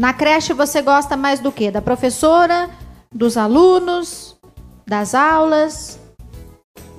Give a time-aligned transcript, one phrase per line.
[0.00, 1.70] Na creche você gosta mais do quê?
[1.70, 2.70] Da professora?
[3.12, 4.34] Dos alunos?
[4.86, 6.00] Das aulas?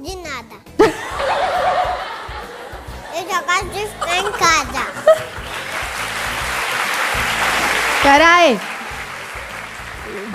[0.03, 0.61] De nada.
[3.17, 4.85] Eu só gosto de ficar em casa.
[8.03, 8.59] Peraí.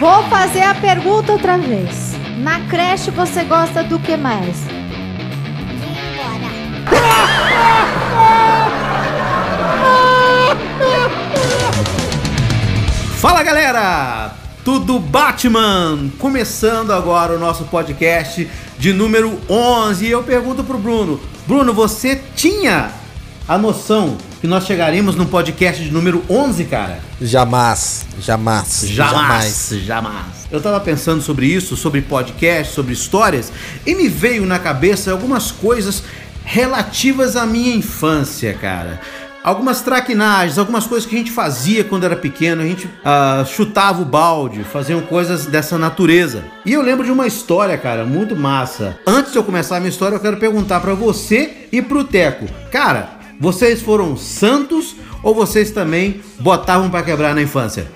[0.01, 2.15] Vou fazer a pergunta outra vez.
[2.39, 4.57] Na creche você gosta do que mais?
[4.57, 4.73] De
[5.85, 6.51] ir embora.
[13.17, 14.35] Fala galera!
[14.63, 16.11] Tudo Batman!
[16.19, 18.47] Começando agora o nosso podcast
[18.79, 20.05] de número 11.
[20.05, 22.91] E eu pergunto pro Bruno: Bruno, você tinha
[23.49, 27.01] a noção que nós chegaríamos no podcast de número 11, cara?
[27.19, 30.27] Jamais, jamais, Jamais, jamais.
[30.51, 33.51] Eu tava pensando sobre isso, sobre podcast, sobre histórias,
[33.87, 36.03] e me veio na cabeça algumas coisas
[36.45, 39.01] relativas à minha infância, cara.
[39.47, 44.03] Algumas traquinagens, algumas coisas que a gente fazia quando era pequeno, a gente ah, chutava
[44.03, 46.43] o balde, faziam coisas dessa natureza.
[46.65, 48.99] E eu lembro de uma história, cara, muito massa.
[49.07, 52.47] Antes de eu começar a minha história, eu quero perguntar pra você e pro Teco.
[52.73, 57.87] Cara, vocês foram santos ou vocês também botavam pra quebrar na infância?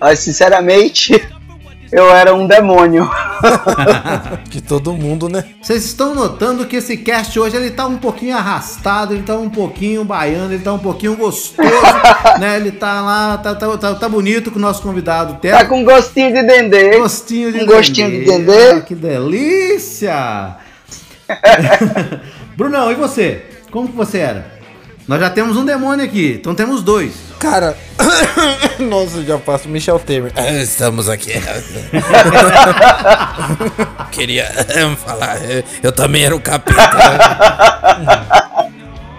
[0.00, 1.22] Mas, sinceramente,
[1.92, 3.08] eu era um demônio.
[4.48, 5.44] De todo mundo, né?
[5.60, 9.50] Vocês estão notando que esse cast hoje ele tá um pouquinho arrastado, ele tá um
[9.50, 11.68] pouquinho baiano, ele tá um pouquinho gostoso,
[12.40, 12.56] né?
[12.56, 15.38] Ele tá lá, tá, tá, tá, tá bonito com o nosso convidado.
[15.40, 16.98] Tá com gostinho de dendê.
[16.98, 18.38] Gostinho de Um gostinho de dendê.
[18.38, 18.70] dendê.
[18.70, 20.56] Ah, que delícia!
[22.56, 23.42] Brunão, e você?
[23.70, 24.54] Como que você era?
[25.06, 27.14] Nós já temos um demônio aqui, então temos dois.
[27.44, 27.76] Cara,
[28.80, 30.32] nossa, eu já faço Michel Temer.
[30.34, 31.32] Ah, Estamos aqui.
[34.10, 34.46] Queria
[34.96, 35.36] falar,
[35.82, 36.80] eu também era o capeta.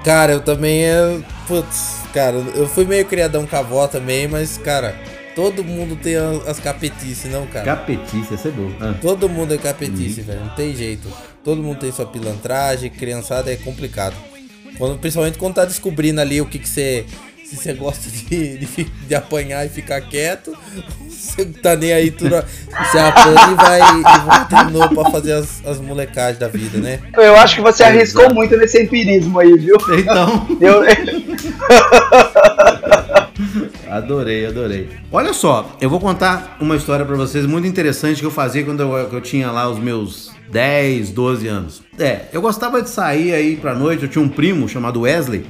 [0.03, 1.19] cara, eu também é.
[1.47, 4.95] Putz, cara, eu fui meio criadão com a avó também, mas, cara,
[5.35, 6.15] todo mundo tem
[6.47, 7.63] as capetices, não, cara?
[7.63, 8.71] Capetice, é bom.
[8.81, 8.95] Ah.
[8.99, 10.39] Todo mundo é capetice, velho.
[10.39, 11.07] Não tem jeito.
[11.43, 14.15] Todo mundo tem sua pilantragem, criançada é complicado.
[14.79, 17.05] Quando, principalmente quando tá descobrindo ali o que que você.
[17.45, 20.57] Se você gosta de, de, de apanhar e ficar quieto,
[21.07, 22.31] você tá nem aí tudo.
[22.31, 26.79] Você apanha e vai e volta de novo pra fazer as, as molecagens da vida,
[26.79, 26.99] né?
[27.15, 27.97] Eu acho que você Exato.
[27.97, 29.77] arriscou muito nesse empirismo aí, viu?
[29.95, 30.83] Então, Eu,
[33.91, 34.89] adorei, adorei.
[35.11, 38.81] Olha só, eu vou contar uma história pra vocês muito interessante que eu fazia quando
[38.81, 41.83] eu, que eu tinha lá os meus 10, 12 anos.
[41.99, 45.45] É, eu gostava de sair aí pra noite, eu tinha um primo chamado Wesley.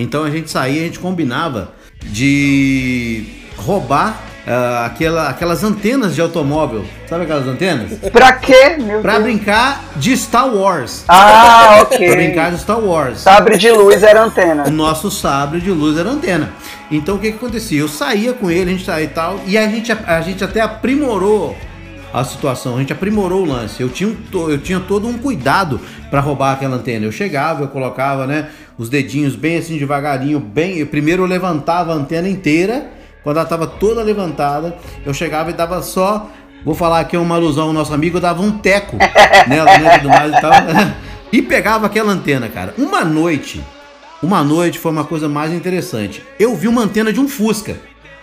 [0.00, 1.72] Então a gente saía, a gente combinava
[2.04, 3.24] de
[3.56, 6.84] roubar ah, aquela, aquelas antenas de automóvel.
[7.08, 7.92] Sabe aquelas antenas?
[8.12, 9.24] pra quê, meu Pra Deus?
[9.24, 11.04] brincar de Star Wars.
[11.08, 12.10] Ah, Pra ok.
[12.16, 13.18] brincar de Star Wars.
[13.20, 14.64] Sabre de luz era antena.
[14.66, 16.50] O nosso sabre de luz era antena.
[16.90, 17.80] Então o que que acontecia?
[17.80, 20.60] Eu saía com ele, a gente saía e tal, e a gente, a gente até
[20.60, 21.54] aprimorou
[22.14, 23.82] a situação, a gente aprimorou o lance.
[23.82, 25.78] Eu tinha, eu tinha todo um cuidado
[26.10, 27.04] para roubar aquela antena.
[27.04, 28.48] Eu chegava, eu colocava, né,
[28.78, 30.78] os dedinhos bem assim devagarinho, bem.
[30.78, 32.90] eu- Primeiro eu levantava a antena inteira,
[33.22, 36.30] quando ela estava toda levantada, eu chegava e dava só.
[36.64, 38.96] Vou falar aqui uma alusão ao nosso amigo, eu dava um teco
[39.46, 40.52] nela, né, tudo mais e tal.
[41.30, 42.72] E pegava aquela antena, cara.
[42.78, 43.62] Uma noite,
[44.22, 46.22] uma noite foi uma coisa mais interessante.
[46.40, 47.76] Eu vi uma antena de um Fusca.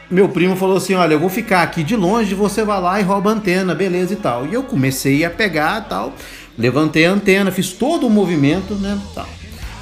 [0.10, 3.04] Meu primo falou assim: Olha, eu vou ficar aqui de longe, você vai lá e
[3.04, 4.48] rouba a antena, beleza e tal.
[4.48, 6.14] E eu comecei a pegar tal.
[6.58, 8.98] Levantei a antena, fiz todo o movimento, né?
[9.14, 9.28] Tal.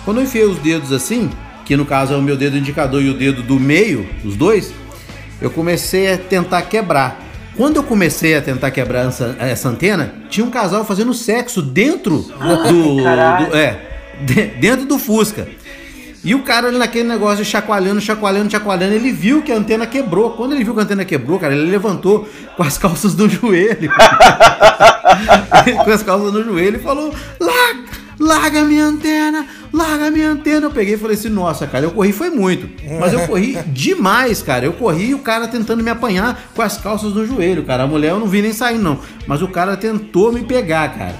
[0.06, 1.30] Quando eu enfiei os dedos assim,
[1.66, 4.74] que no caso é o meu dedo indicador e o dedo do meio, os dois,
[5.42, 7.22] eu comecei a tentar quebrar.
[7.56, 12.18] Quando eu comecei a tentar quebrar essa, essa antena, tinha um casal fazendo sexo dentro
[12.18, 13.48] do, Caralho.
[13.50, 13.80] do- é,
[14.22, 15.48] de- dentro do Fusca.
[16.26, 20.32] E o cara ali naquele negócio chacoalhando, chacoalhando, chacoalhando, ele viu que a antena quebrou.
[20.32, 23.92] Quando ele viu que a antena quebrou, cara, ele levantou com as calças no joelho.
[25.84, 27.84] com as calças no joelho e falou: larga,
[28.20, 30.68] larga minha antena, larga minha antena.
[30.68, 32.70] Eu peguei e falei assim: nossa, cara, eu corri foi muito.
[33.00, 34.66] Mas eu corri demais, cara.
[34.66, 37.84] Eu corri e o cara tentando me apanhar com as calças no joelho, cara.
[37.84, 39.00] A mulher eu não vi nem sair, não.
[39.28, 41.16] Mas o cara tentou me pegar, cara.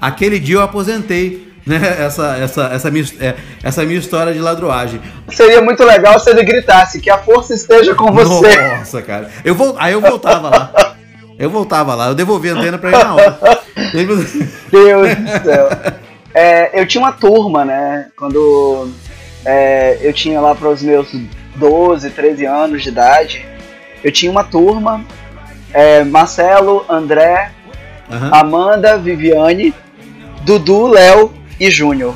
[0.00, 1.48] Aquele dia eu aposentei.
[1.66, 5.02] Né, essa, essa, essa, minha, é, essa minha história de ladroagem.
[5.28, 8.56] Seria muito legal se ele gritasse que a força esteja com você.
[8.56, 9.30] Nossa, cara.
[9.44, 10.96] Eu vou, aí eu voltava lá.
[11.38, 13.38] Eu voltava lá, eu devolvi a antena pra ele na hora.
[13.92, 15.68] Deus do céu.
[16.34, 18.08] É, eu tinha uma turma, né?
[18.16, 18.90] Quando
[19.44, 21.08] é, eu tinha lá para os meus
[21.56, 23.46] 12, 13 anos de idade,
[24.02, 25.04] eu tinha uma turma,
[25.72, 27.50] é, Marcelo, André,
[28.10, 28.30] Aham.
[28.32, 29.74] Amanda, Viviane,
[30.42, 32.14] Dudu, Léo e Júnior.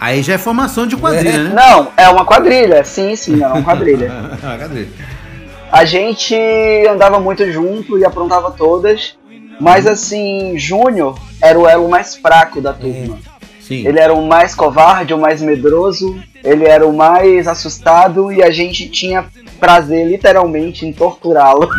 [0.00, 1.52] Aí já é formação de quadrilha, né?
[1.54, 4.10] Não, é uma quadrilha, sim, sim, é uma quadrilha.
[4.40, 4.88] quadrilha.
[5.70, 6.34] A gente
[6.88, 9.18] andava muito junto e aprontava todas.
[9.60, 13.18] Mas assim, Júnior era o elo mais fraco da turma.
[13.68, 13.86] Sim.
[13.86, 18.50] Ele era o mais covarde, o mais medroso, ele era o mais assustado e a
[18.50, 19.26] gente tinha
[19.60, 21.68] prazer literalmente em torturá-lo.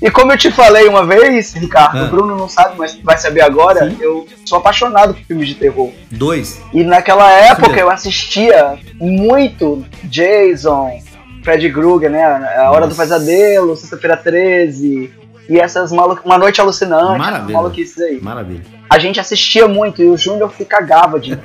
[0.00, 2.04] E como eu te falei uma vez, Ricardo, Ah.
[2.04, 5.90] o Bruno não sabe, mas vai saber agora, eu sou apaixonado por filmes de terror.
[6.10, 6.60] Dois.
[6.72, 11.00] E naquela época eu assistia muito Jason,
[11.42, 12.24] Fred Krueger, né?
[12.24, 13.02] A Hora do Nossa.
[13.02, 15.10] Pesadelo, Sexta-feira 13
[15.48, 17.56] e essas malu Uma Noite Alucinante, Maravilha.
[17.58, 18.20] maluquices aí.
[18.22, 18.62] Maravilha.
[18.88, 21.36] A gente assistia muito e o Júnior se cagava de.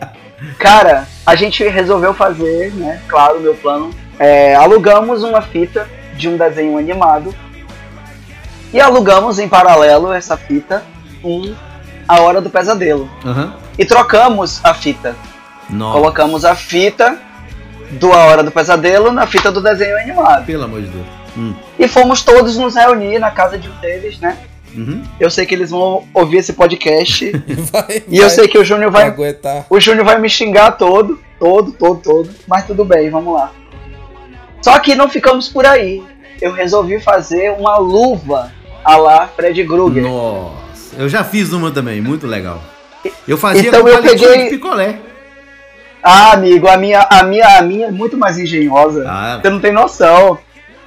[0.58, 3.00] Cara, a gente resolveu fazer, né?
[3.08, 3.90] Claro, meu plano.
[4.18, 7.34] é, alugamos uma fita de um desenho animado
[8.72, 10.82] e alugamos em paralelo essa fita
[11.22, 11.54] com
[12.06, 13.10] A Hora do Pesadelo.
[13.24, 13.54] Aham.
[13.78, 15.16] E trocamos a fita.
[15.68, 15.98] Nossa.
[15.98, 17.18] Colocamos a fita
[17.92, 20.46] do A Hora do Pesadelo na fita do desenho animado.
[20.46, 21.06] Pelo amor de Deus.
[21.36, 21.54] Hum.
[21.78, 24.36] E fomos todos nos reunir na casa de um deles, né?
[24.74, 25.02] Uhum.
[25.18, 27.30] Eu sei que eles vão ouvir esse podcast.
[27.72, 29.66] Vai, e eu sei que o Júnior vai aguentar.
[29.68, 33.52] O Júnior vai me xingar todo, todo, todo, todo, mas tudo bem, vamos lá.
[34.62, 36.02] Só que não ficamos por aí.
[36.40, 38.52] Eu resolvi fazer uma luva
[38.84, 40.02] a lá Fred Krueger.
[40.04, 40.96] Nossa.
[40.96, 42.62] Eu já fiz uma também, muito legal.
[43.26, 44.98] Eu fazia Então com eu peguei- de picolé.
[46.02, 49.04] Ah, amigo, a minha, a minha, a minha é muito mais engenhosa.
[49.06, 49.38] Ah.
[49.42, 50.38] Você não tem noção.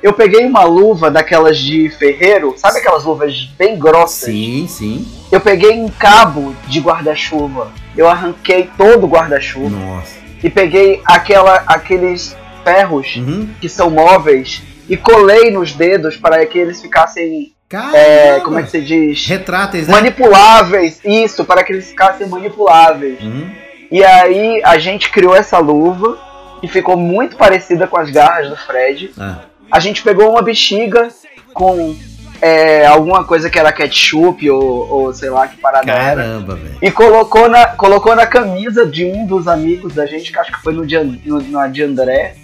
[0.04, 4.26] Eu peguei uma luva daquelas de ferreiro, sabe aquelas luvas bem grossas?
[4.26, 5.08] Sim, sim.
[5.32, 7.72] Eu peguei um cabo de guarda-chuva.
[7.96, 10.18] Eu arranquei todo o guarda-chuva Nossa.
[10.44, 12.36] e peguei aquela, aqueles
[12.66, 13.50] ferros Uhum.
[13.62, 17.54] que são móveis e colei nos dedos para que eles ficassem,
[17.94, 19.26] é, como é que se diz?
[19.26, 19.94] Retráteis, né?
[19.94, 21.00] Manipuláveis.
[21.06, 23.22] Isso, para que eles ficassem manipuláveis.
[23.22, 23.50] Uhum.
[23.90, 26.18] E aí a gente criou essa luva
[26.60, 29.12] que ficou muito parecida com as garras do Fred.
[29.18, 29.40] Ah.
[29.74, 31.08] A gente pegou uma bexiga
[31.52, 31.96] com
[32.40, 36.22] é, alguma coisa que era ketchup ou, ou sei lá que parada era.
[36.22, 36.78] Caramba, velho.
[36.80, 40.62] E colocou na, colocou na camisa de um dos amigos da gente, que acho que
[40.62, 42.36] foi no An- no, de André.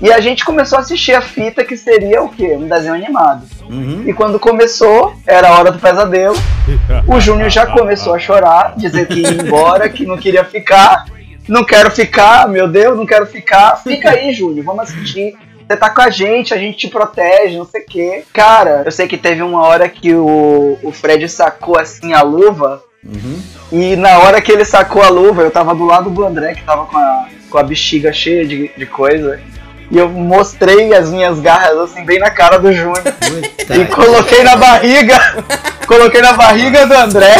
[0.00, 2.56] E a gente começou a assistir a fita que seria o quê?
[2.56, 3.42] Um desenho animado.
[3.68, 4.04] Uhum.
[4.06, 6.36] E quando começou, era a hora do pesadelo.
[7.06, 11.04] O Júnior já começou a chorar, dizer que ia embora, que não queria ficar.
[11.46, 13.76] Não quero ficar, meu Deus, não quero ficar.
[13.82, 15.36] Fica aí, Júnior, vamos assistir.
[15.66, 18.24] Você tá com a gente, a gente te protege, não sei o quê.
[18.32, 22.82] Cara, eu sei que teve uma hora que o, o Fred sacou assim a luva.
[23.04, 23.42] Uhum.
[23.72, 26.62] E na hora que ele sacou a luva, eu tava do lado do André, que
[26.62, 29.40] tava com a, com a bexiga cheia de, de coisa.
[29.90, 33.02] E eu mostrei as minhas garras assim, bem na cara do Júnior.
[33.70, 35.18] E coloquei na barriga,
[35.86, 37.34] coloquei na barriga do André.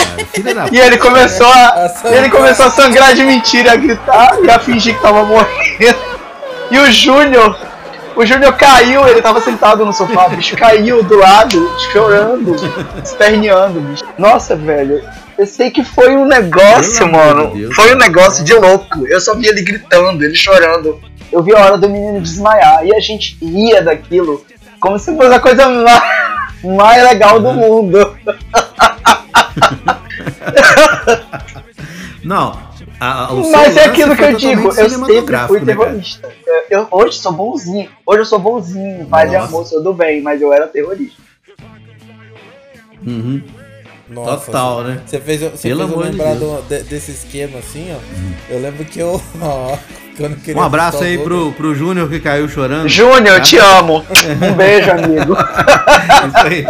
[0.72, 4.58] E ele começou A a, ele começou a sangrar de mentira, a gritar e a
[4.58, 6.16] fingir que tava morrendo.
[6.70, 7.56] E o Júnior,
[8.16, 12.56] o Júnior caiu, ele tava sentado no sofá, o bicho caiu do lado, chorando,
[13.04, 14.04] esperneando, bicho.
[14.18, 15.02] Nossa, velho.
[15.38, 17.54] Eu sei que foi um negócio, mano.
[17.54, 19.06] Deus, foi um negócio de louco.
[19.06, 20.98] Eu só vi ele gritando, ele chorando.
[21.30, 22.86] Eu vi a hora do menino desmaiar.
[22.86, 24.42] E a gente ria daquilo
[24.80, 26.02] como se fosse a coisa mais,
[26.64, 28.16] mais legal do mundo.
[32.24, 32.66] Não.
[33.00, 36.28] A- a- o seu Mas é aquilo que eu digo, eu sempre fui né, terrorista.
[36.46, 39.48] Eu, eu- hoje sou bonzinho, hoje eu sou bonzinho, paz e Nossa.
[39.48, 41.20] amor, sou do bem, mas eu era terrorista.
[43.06, 43.42] Uhum.
[44.08, 45.00] Nossa, Total, né?
[45.04, 47.98] Você fez, eu- você Pelo fez eu de lembrar do- de- desse esquema assim, ó.
[48.52, 49.20] Eu lembro que eu.
[49.42, 49.76] ó,
[50.16, 52.88] quando eu queria Um abraço aí pro, pro Júnior que caiu chorando.
[52.88, 54.04] Júnior, eu te amo.
[54.50, 55.36] Um beijo, amigo.
[56.28, 56.64] Isso aí.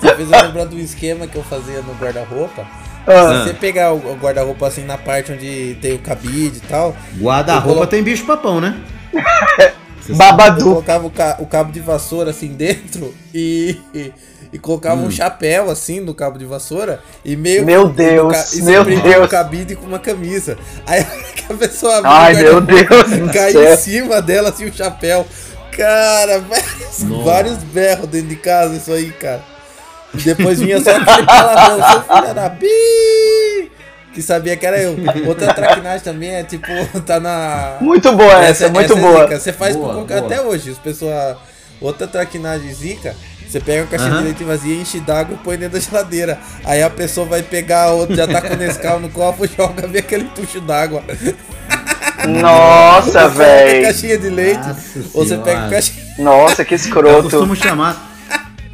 [0.00, 2.66] Você fez eu lembrar do esquema que eu fazia no guarda-roupa.
[3.06, 6.94] Ah, Se você pegar o guarda-roupa assim na parte onde tem o cabide e tal,
[7.16, 8.76] Eu Guarda-roupa colo- tem bicho papão, né?
[10.08, 10.64] eu Babadu.
[10.64, 13.78] colocava o, ca- o cabo de vassoura assim dentro e.
[13.94, 14.12] e-
[14.52, 15.04] e colocava Hum.
[15.06, 19.24] um chapéu assim no cabo de vassoura e meio Meu Deus, ca- e meu Deus.
[19.24, 20.58] o cabide com uma camisa.
[20.84, 24.64] Aí a hora que a pessoa abriu Ai, meu Deus cai em cima dela assim
[24.66, 25.24] o chapéu.
[25.70, 29.40] Cara, vários, vários berros dentro de casa isso aí, cara.
[30.14, 33.70] E depois vinha só aquele palavrão, seu filho da pi!
[34.12, 34.96] Que sabia que era eu.
[35.26, 36.66] Outra traquinagem também é tipo,
[37.06, 37.76] tá na.
[37.80, 39.22] Muito boa essa, muito é boa.
[39.22, 39.38] zica.
[39.40, 40.18] Você faz Boa, com- boa.
[40.20, 40.70] até hoje.
[40.70, 41.36] As pessoas.
[41.80, 43.14] Outra traquinagem zica.
[43.48, 44.18] Você pega a caixinha Aham.
[44.20, 46.38] de leite vazia, enche d'água e põe dentro da geladeira.
[46.64, 49.88] Aí a pessoa vai pegar a outra, já tá com o Nescau no copo, joga,
[49.88, 51.02] vê aquele tucho d'água.
[52.28, 53.82] Nossa, Ou pega a velho.
[53.86, 55.44] caixinha de leite, Nossa ou você Senhora.
[55.44, 56.04] pega a caixinha.
[56.18, 57.22] Nossa, que Eu escroto.
[57.22, 58.09] costumo chamar.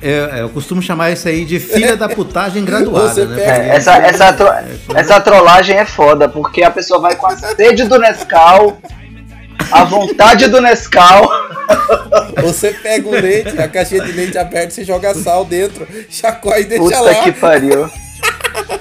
[0.09, 3.37] É, eu costumo chamar isso aí de filha da putagem graduada, Você né?
[3.37, 4.55] pega- É, essa, essa, tro-
[4.95, 8.79] essa trollagem é foda, porque a pessoa vai com a sede do Nescau,
[9.73, 11.29] a vontade do Nescau,
[12.43, 16.65] Você pega o leite, a caixinha de leite aberta, você joga sal dentro, chacoalha e
[16.65, 17.15] deixa Puta lá.
[17.15, 17.91] que pariu.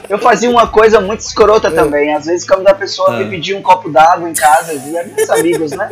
[0.07, 2.13] Eu fazia uma coisa muito escrota também.
[2.13, 3.17] Às vezes, quando a pessoa Ah.
[3.17, 5.89] me pedia um copo d'água em casa, eu dizia, meus amigos, né?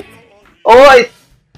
[0.64, 1.10] Oi!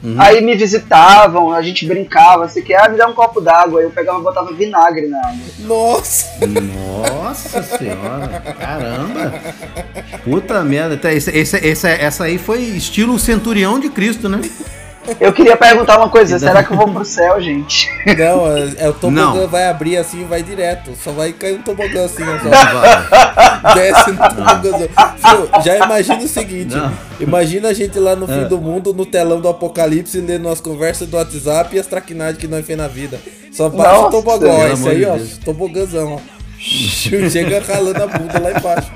[0.06, 0.16] Uhum.
[0.22, 3.80] Aí me visitavam, a gente brincava, você quer, ah, me dá um copo d'água.
[3.80, 5.40] Aí eu pegava e botava vinagre na água.
[5.60, 6.28] Nossa!
[6.48, 9.34] Nossa senhora, caramba.
[10.24, 11.12] Puta merda.
[11.12, 14.42] Esse- esse- essa, essa aí foi estilo centurião de Cristo, né?
[15.20, 17.90] Eu queria perguntar uma coisa, será que eu vou pro céu, gente?
[18.18, 19.48] Não, é, é o tobogã Não.
[19.48, 20.92] vai abrir assim e vai direto.
[21.04, 22.50] Só vai cair um tobogã assim, ó, só.
[22.50, 23.74] Vai.
[23.76, 24.88] Desce no tobogãzão.
[25.18, 26.92] Fio, já imagina o seguinte: Não.
[27.20, 28.46] imagina a gente lá no fim É.
[28.46, 32.48] do mundo, no telão do apocalipse, lendo as conversas do WhatsApp e as traquinagens que
[32.48, 33.20] nós fez na vida.
[33.52, 34.74] Só baixa o tobogã, ó.
[34.74, 36.36] amor aí, de ó, tobogãzão, ó.
[36.60, 38.92] Chega ralando a bunda lá embaixo.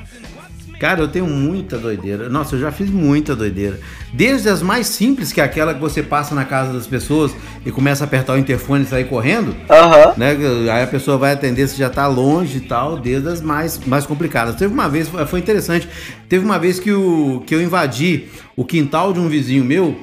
[0.79, 2.29] Cara, eu tenho muita doideira.
[2.29, 3.77] Nossa, eu já fiz muita doideira.
[4.13, 7.71] Desde as mais simples, que é aquela que você passa na casa das pessoas e
[7.71, 10.13] começa a apertar o interfone e sair correndo, Aham.
[10.15, 10.37] né?
[10.71, 14.05] Aí a pessoa vai atender se já tá longe e tal, desde as mais, mais
[14.05, 14.55] complicadas.
[14.55, 15.87] Teve uma vez, foi interessante,
[16.29, 19.99] teve uma vez que, o, que eu invadi o quintal de um vizinho meu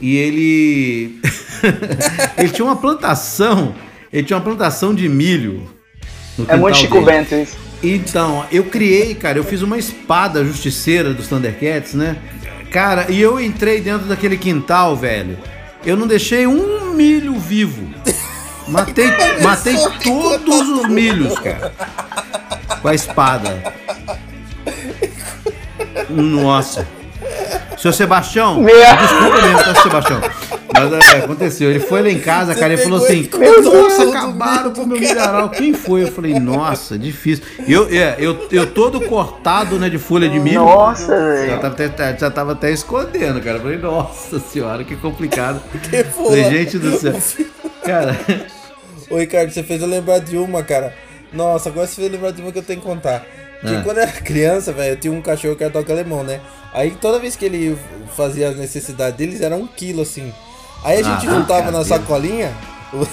[0.00, 1.20] e ele.
[2.38, 3.74] ele tinha uma plantação,
[4.10, 5.68] ele tinha uma plantação de milho.
[6.48, 7.02] É muito Chico.
[7.02, 7.65] Bento isso.
[7.82, 12.16] Então, eu criei, cara, eu fiz uma espada justiceira dos Thundercats, né?
[12.70, 15.38] Cara, e eu entrei dentro daquele quintal, velho.
[15.84, 17.88] Eu não deixei um milho vivo.
[18.68, 19.06] Matei,
[19.42, 21.72] matei todos os milhos, cara.
[22.82, 23.62] Com a espada.
[26.10, 26.84] Nossa.
[27.78, 30.20] Seu Sebastião, desculpa mesmo, tá, Sebastião?
[30.72, 31.70] Mas é, aconteceu.
[31.70, 34.86] Ele foi lá em casa, cara, e falou assim: Meu Nossa, Deus, acabaram com o
[34.86, 35.48] meu milharal.
[35.50, 36.02] Quem foi?
[36.04, 37.44] Eu falei: Nossa, difícil.
[37.66, 40.64] Eu, é, eu, eu todo cortado, né, de folha de milho.
[40.64, 41.60] Nossa, Já velho.
[41.60, 43.58] tava, até, já tava até escondendo, cara.
[43.58, 45.60] Eu falei: Nossa senhora, que complicado.
[45.90, 46.36] Que foda.
[46.44, 47.14] gente do céu.
[47.84, 48.16] Cara,
[49.10, 50.92] Ô Ricardo, você fez eu lembrar de uma, cara.
[51.32, 53.24] Nossa, agora você fez eu lembrar de uma que eu tenho que contar.
[53.60, 53.80] Que Ah.
[53.84, 56.40] quando eu era criança, velho, eu tinha um cachorro que era toque alemão, né?
[56.74, 57.78] Aí toda vez que ele
[58.16, 60.32] fazia as necessidades deles, era um quilo assim.
[60.84, 62.52] Aí a gente Ah, juntava na sacolinha,
[62.94, 63.04] o,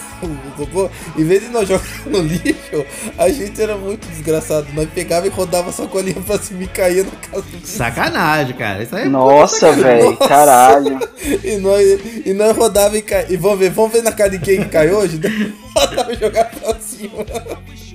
[0.56, 2.86] cocô, em vez de nós jogar no lixo,
[3.18, 4.68] a gente era muito desgraçado.
[4.74, 8.84] Nós pegava e rodava a sacolinha pra cima e caía na casa do sacanagem, cara.
[8.84, 10.16] Isso aí é Nossa, velho.
[10.18, 11.00] Caralho.
[11.44, 13.26] e nós, e nós rodava e caía.
[13.34, 15.20] E vamos ver, vamos ver na cara de quem que caiu hoje?
[15.76, 17.26] rodava e jogava pra cima.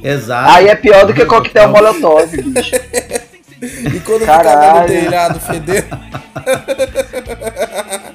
[0.02, 0.50] Exato.
[0.50, 2.74] Aí é pior do que coquetel molotov, bicho.
[3.60, 4.86] E quando ficava no Caralho.
[4.88, 5.86] telhado fedendo.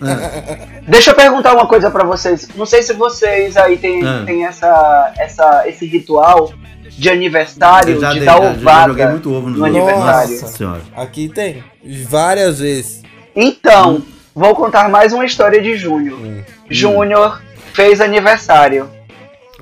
[0.87, 2.47] Deixa eu perguntar uma coisa pra vocês.
[2.55, 4.23] Não sei se vocês aí tem, Ah.
[4.25, 6.51] tem essa, essa, esse ritual
[6.89, 9.65] de aniversário, Eu já de dei- dar já- já ovada joguei muito ovo no no
[9.65, 10.31] aniversário.
[10.41, 10.81] Nossa senhora.
[10.95, 11.63] Aqui tem.
[12.07, 13.01] Várias vezes.
[13.35, 14.03] Então,
[14.35, 16.19] vou contar mais uma história de Júnior.
[16.19, 16.41] Hum.
[16.69, 17.41] Júnior
[17.73, 18.89] fez aniversário.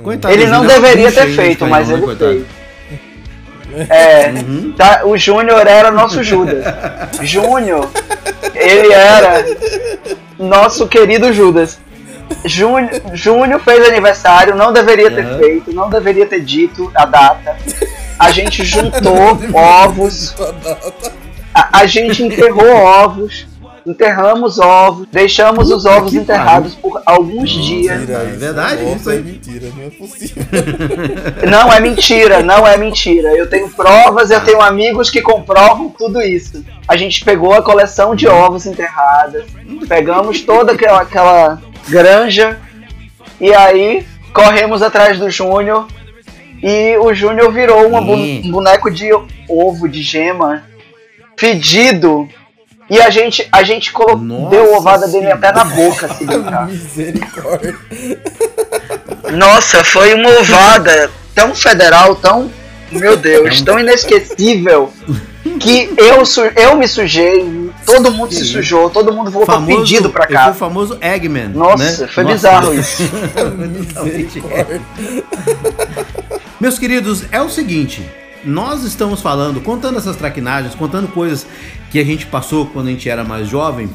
[0.01, 2.31] Coitado, Ele não Júnior deveria ter feito, mas canhão, ele né, coitado?
[2.31, 2.61] fez.
[3.89, 4.73] É, Uhum.
[4.75, 6.61] tá, o Júnior era nosso Judas.
[7.21, 7.89] Júnior,
[8.53, 9.45] ele era
[10.41, 11.79] nosso querido Judas.
[12.45, 15.39] Júnior, Júnior fez aniversário, não deveria ter Aham.
[15.39, 17.57] feito, não deveria ter dito a data.
[18.17, 20.35] A gente juntou ovos,
[21.53, 23.47] a, a gente enterrou ovos,
[23.85, 27.99] enterramos ovos, deixamos os Puta ovos que enterrados por alguns dias.
[27.99, 29.17] Mentira, é verdade isso aí.
[29.17, 30.43] É mentira, não é possível.
[31.49, 33.35] Não é mentira, não é mentira.
[33.35, 36.63] Eu tenho provas, eu tenho amigos que comprovam tudo isso.
[36.87, 39.45] A gente pegou a coleção de ovos enterradas,
[39.87, 42.59] pegamos toda aquela, aquela granja
[43.39, 45.87] e aí corremos atrás do Júnior
[46.61, 49.09] e o Júnior virou um boneco de
[49.49, 50.63] ovo, de gema,
[51.37, 52.29] fedido.
[52.91, 56.67] E a gente, a gente colocou, deu ovada dele até na boca, se brincar.
[56.67, 57.77] Misericórdia.
[59.31, 62.51] Nossa, foi uma ovada tão federal, tão.
[62.91, 64.91] Meu Deus, tão inesquecível.
[65.57, 70.27] Que eu, su- eu me sujei, todo mundo se sujou, todo mundo voltou pedido pra
[70.27, 70.43] cá.
[70.43, 71.47] Foi o famoso Eggman.
[71.47, 72.07] Nossa, né?
[72.13, 72.35] foi Nossa.
[72.35, 73.03] bizarro isso.
[74.03, 74.81] Misericórdia.
[76.59, 78.05] Meus queridos, é o seguinte.
[78.43, 81.45] Nós estamos falando, contando essas traquinagens, contando coisas
[81.91, 83.89] que a gente passou quando a gente era mais jovem,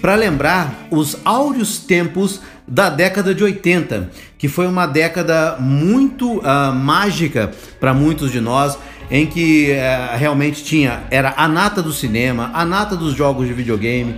[0.00, 6.70] para lembrar os áureos tempos da década de 80, que foi uma década muito ah,
[6.70, 7.50] mágica
[7.80, 8.78] para muitos de nós,
[9.10, 13.54] em que eh, realmente tinha era a nata do cinema, a nata dos jogos de
[13.54, 14.16] videogame,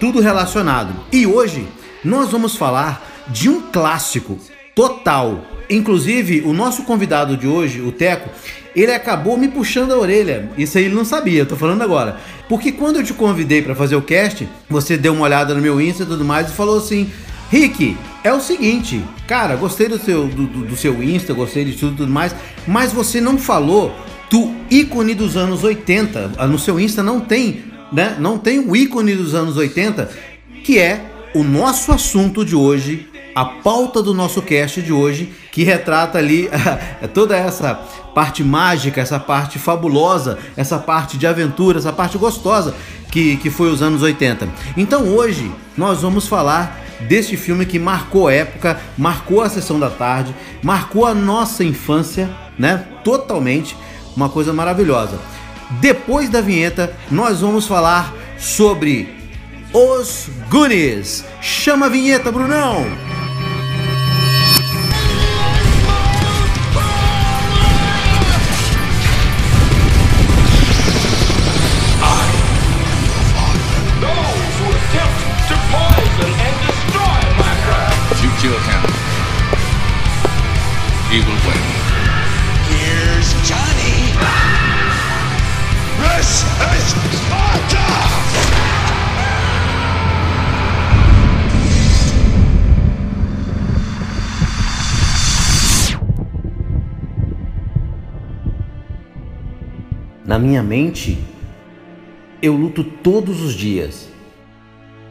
[0.00, 0.92] tudo relacionado.
[1.12, 1.66] E hoje
[2.04, 4.38] nós vamos falar de um clássico
[4.74, 5.53] total.
[5.70, 8.28] Inclusive, o nosso convidado de hoje, o Teco,
[8.76, 10.48] ele acabou me puxando a orelha.
[10.58, 12.16] Isso aí ele não sabia, eu tô falando agora.
[12.48, 15.80] Porque quando eu te convidei para fazer o cast, você deu uma olhada no meu
[15.80, 17.08] Insta e tudo mais e falou assim:
[17.50, 21.94] Rick, é o seguinte, cara, gostei do seu, do, do- seu Insta, gostei de tudo
[21.94, 22.34] e tudo mais,
[22.66, 23.94] mas você não falou
[24.30, 26.32] do ícone dos anos 80.
[26.36, 28.16] Ah, No seu Insta não tem, né?
[28.18, 30.10] Não tem o ícone dos anos 80,
[30.64, 31.04] que é
[31.34, 36.48] o nosso assunto de hoje, a pauta do nosso cast de hoje, que retrata ali
[37.12, 37.74] toda essa
[38.14, 42.74] parte mágica, essa parte fabulosa, essa parte de aventura, essa parte gostosa
[43.10, 44.48] que, que foi os anos 80.
[44.76, 50.34] Então hoje nós vamos falar deste filme que marcou época, marcou a sessão da tarde,
[50.62, 52.86] marcou a nossa infância, né?
[53.02, 53.76] Totalmente,
[54.16, 55.18] uma coisa maravilhosa.
[55.80, 59.08] Depois da vinheta, nós vamos falar sobre
[59.72, 61.24] os Goonies.
[61.40, 63.13] Chama a vinheta, Brunão!
[100.34, 101.16] Na minha mente,
[102.42, 104.08] eu luto todos os dias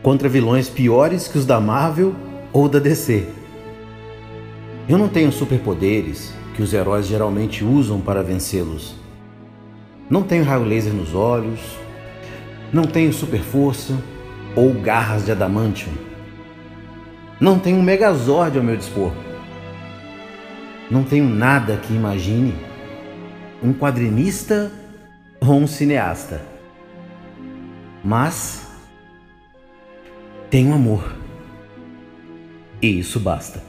[0.01, 2.13] contra vilões piores que os da Marvel
[2.51, 3.29] ou da DC.
[4.85, 8.95] Eu não tenho superpoderes que os heróis geralmente usam para vencê-los.
[10.09, 11.61] Não tenho raio laser nos olhos,
[12.73, 13.97] não tenho super força
[14.57, 15.93] ou garras de adamantium.
[17.39, 19.13] Não tenho um megazord ao meu dispor.
[20.91, 22.53] Não tenho nada que imagine
[23.63, 24.82] um quadrinista
[25.47, 26.41] ou um cineasta.
[28.03, 28.67] Mas
[30.49, 31.15] tenho amor.
[32.81, 33.63] E isso basta.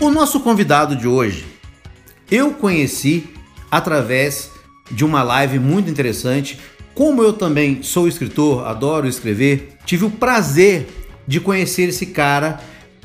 [0.00, 1.46] O nosso convidado de hoje
[2.30, 3.28] eu conheci
[3.70, 4.50] através
[4.90, 6.60] de uma live muito interessante.
[6.94, 10.86] Como eu também sou escritor, adoro escrever, tive o prazer
[11.26, 12.60] de conhecer esse cara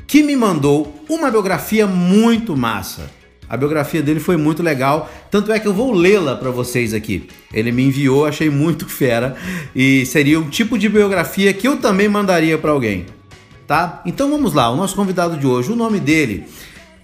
[0.06, 3.10] que me mandou uma biografia muito massa.
[3.48, 7.28] A biografia dele foi muito legal, tanto é que eu vou lê-la para vocês aqui.
[7.52, 9.34] Ele me enviou, achei muito fera
[9.74, 13.06] e seria um tipo de biografia que eu também mandaria para alguém,
[13.66, 14.02] tá?
[14.06, 16.44] Então vamos lá, o nosso convidado de hoje, o nome dele,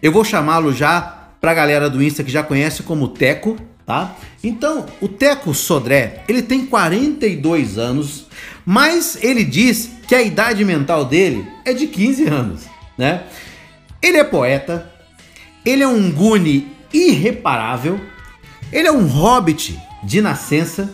[0.01, 4.15] eu vou chamá-lo já pra galera do Insta que já conhece como Teco, tá?
[4.43, 8.27] Então, o Teco Sodré, ele tem 42 anos,
[8.65, 12.63] mas ele diz que a idade mental dele é de 15 anos,
[12.97, 13.25] né?
[14.01, 14.93] Ele é poeta,
[15.65, 18.01] ele é um gune irreparável,
[18.73, 20.93] ele é um hobbit de nascença,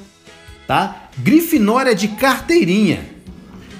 [0.66, 1.08] tá?
[1.18, 3.04] Grifinória de carteirinha,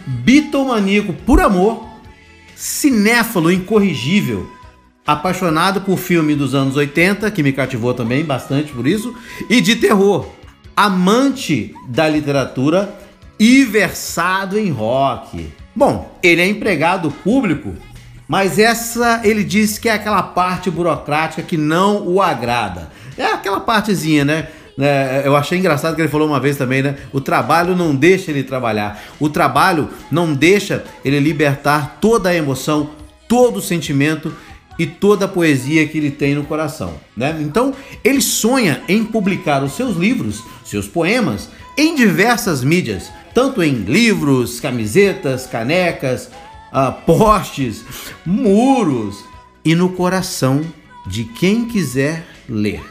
[0.06, 1.88] bitomaníaco por amor,
[2.54, 4.50] cinéfalo incorrigível,
[5.06, 9.14] apaixonado por filme dos anos 80, que me cativou também bastante por isso,
[9.48, 10.28] e de terror,
[10.76, 12.94] amante da literatura
[13.38, 15.52] e versado em rock.
[15.74, 17.74] Bom, ele é empregado público,
[18.28, 22.90] mas essa ele diz que é aquela parte burocrática que não o agrada.
[23.18, 24.48] É aquela partezinha, né?
[24.76, 26.96] né, eu achei engraçado que ele falou uma vez também, né?
[27.12, 29.02] O trabalho não deixa ele trabalhar.
[29.18, 32.90] O trabalho não deixa ele libertar toda a emoção,
[33.28, 34.32] todo o sentimento
[34.78, 37.38] e toda a poesia que ele tem no coração, né?
[37.40, 43.74] Então, ele sonha em publicar os seus livros, seus poemas em diversas mídias, tanto em
[43.74, 46.30] livros, camisetas, canecas,
[46.72, 47.84] ah, postes,
[48.24, 49.24] muros
[49.64, 50.62] e no coração
[51.06, 52.82] de quem quiser ler.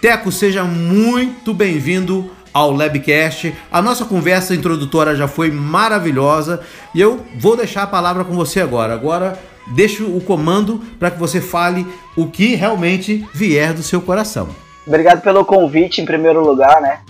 [0.00, 3.54] Teco, seja muito bem-vindo ao Labcast.
[3.70, 6.60] A nossa conversa introdutória já foi maravilhosa
[6.94, 8.94] e eu vou deixar a palavra com você agora.
[8.94, 14.48] Agora deixo o comando para que você fale o que realmente vier do seu coração.
[14.86, 17.00] Obrigado pelo convite, em primeiro lugar, né?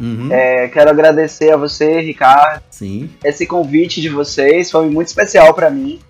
[0.00, 2.62] Uhum, É, quero agradecer a você, Ricardo.
[2.70, 3.10] Sim.
[3.24, 6.00] Esse convite de vocês foi muito especial para mim.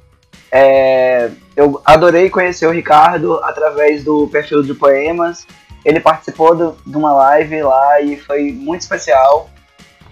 [0.51, 5.47] É, eu adorei conhecer o Ricardo através do perfil de poemas.
[5.85, 9.51] Ele participou do- de uma live lá e foi muito especial.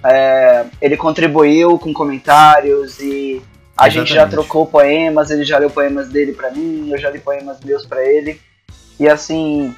[0.05, 3.43] É, ele contribuiu com comentários e
[3.77, 5.31] a gente já trocou poemas.
[5.31, 8.41] Ele já leu poemas dele para mim, eu já li poemas meus para ele.
[8.99, 9.75] E assim,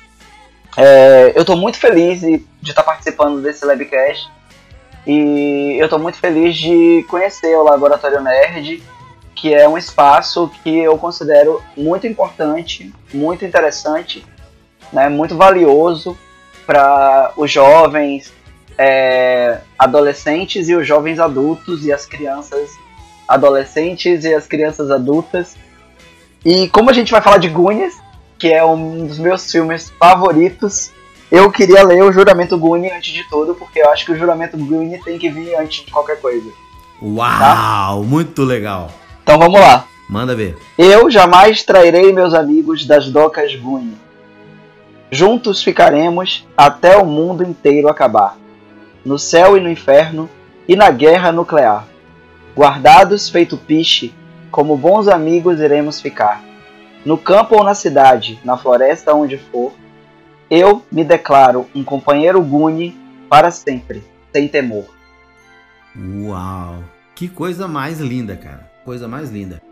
[0.76, 4.30] é, eu tô muito feliz de estar participando desse Labcast.
[5.06, 8.82] E eu tô muito feliz de conhecer o Laboratório Nerd,
[9.34, 14.24] que é um espaço que eu considero muito importante, muito interessante,
[14.92, 16.16] né, muito valioso
[16.66, 18.32] para os jovens,
[18.76, 22.70] é, adolescentes e os jovens adultos e as crianças
[23.28, 25.56] adolescentes e as crianças adultas.
[26.44, 27.94] E como a gente vai falar de Goonies,
[28.38, 30.92] que é um dos meus filmes favoritos,
[31.30, 34.56] eu queria ler o Juramento Goonie antes de tudo, porque eu acho que o Juramento
[34.56, 36.50] Goonie tem que vir antes de qualquer coisa.
[37.02, 38.90] Uau, muito legal.
[39.22, 39.84] Então vamos lá.
[40.08, 40.56] Manda ver.
[40.78, 43.98] Eu jamais trairei meus amigos das docas Goonie.
[45.10, 48.36] Juntos ficaremos até o mundo inteiro acabar.
[49.04, 50.30] No céu e no inferno,
[50.66, 51.86] e na guerra nuclear.
[52.58, 54.12] Guardados feito piche,
[54.50, 56.42] como bons amigos iremos ficar.
[57.06, 59.72] No campo ou na cidade, na floresta onde for,
[60.50, 64.86] eu me declaro um companheiro Guni para sempre, sem temor.
[65.96, 66.82] Uau,
[67.14, 68.68] que coisa mais linda, cara.
[68.84, 69.62] Coisa mais linda.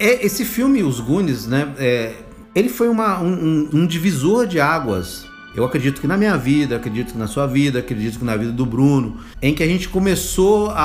[0.00, 1.72] É, esse filme, Os Goonies, né?
[1.78, 2.14] é,
[2.52, 5.24] ele foi uma- um, um- um divisor de águas.
[5.56, 8.52] Eu acredito que na minha vida, acredito que na sua vida, acredito que na vida
[8.52, 10.76] do Bruno, em que a gente começou a,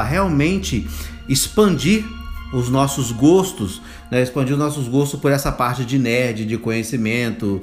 [0.00, 0.86] a realmente
[1.28, 2.04] expandir
[2.52, 3.80] os nossos gostos,
[4.10, 4.20] né?
[4.22, 7.62] expandir os nossos gostos por essa parte de nerd, de conhecimento.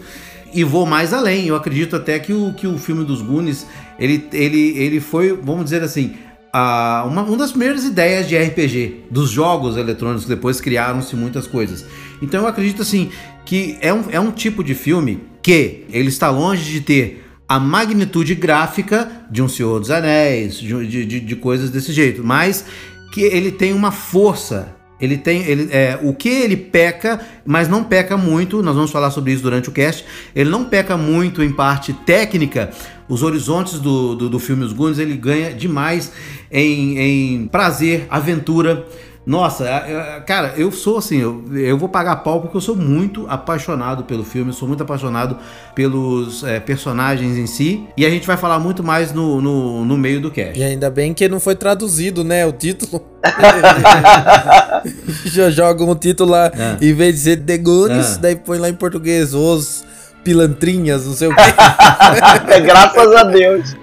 [0.53, 3.67] E vou mais além, eu acredito até que o, que o filme dos Goonies,
[3.99, 6.13] ele, ele, ele foi, vamos dizer assim,
[6.53, 11.85] a- uma, uma das primeiras ideias de RPG, dos jogos eletrônicos, depois criaram-se muitas coisas.
[12.21, 13.09] Então eu acredito assim
[13.45, 17.57] que é um, é um tipo de filme que ele está longe de ter a
[17.57, 22.65] magnitude gráfica de um Senhor dos Anéis, de, de, de- coisas desse jeito, mas
[23.13, 24.75] que ele tem uma força.
[24.99, 25.43] Ele tem.
[25.43, 29.41] Ele, é, o que ele peca, mas não peca muito, nós vamos falar sobre isso
[29.41, 30.03] durante o cast.
[30.35, 32.71] Ele não peca muito em parte técnica.
[33.07, 36.11] Os horizontes do, do, do filme Os Goonies, ele ganha demais
[36.51, 38.85] em, em prazer, aventura.
[39.27, 42.77] Nossa, é, é, cara, eu sou assim, eu, eu vou pagar pau porque eu sou
[42.77, 45.35] muito apaixonado pelo filme, eu sou muito apaixonado
[45.75, 47.83] pelos é, personagens em si.
[47.97, 50.57] E a gente vai falar muito mais no, no, no meio do cast.
[50.57, 52.45] E ainda bem que não foi traduzido, né?
[52.45, 53.03] O título.
[55.25, 56.77] Já jogam o título lá, É.
[56.81, 58.19] em vez de ser The Goonies, É.
[58.19, 59.83] daí põe lá em português, os
[60.23, 61.41] pilantrinhas, não sei o quê.
[62.65, 63.75] Graças a Deus.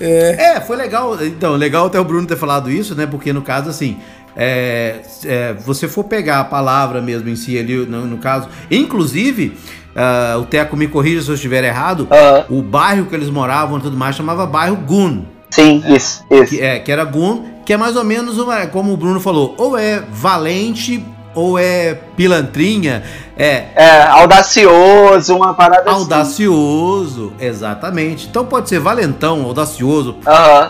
[0.00, 1.22] É, foi legal.
[1.24, 3.06] Então, legal até o Bruno ter falado isso, né?
[3.06, 3.98] Porque no caso, assim,
[4.40, 9.56] é, é, você for pegar a palavra mesmo em si ali, no, no caso, inclusive,
[9.96, 12.44] ah, o Teco me corrija se eu estiver errado, Aham.
[12.48, 16.50] o bairro que eles moravam e tudo mais chamava bairro Gun, Sim, isso, isso.
[16.54, 19.54] que é, que era Gun, que é mais ou menos, uma, como o Bruno falou,
[19.58, 23.02] ou é valente ou é pilantrinha,
[23.36, 26.00] é É, audacioso, uma parada assim.
[26.00, 28.26] audacioso, exatamente.
[28.28, 30.16] Então pode ser valentão, audacioso.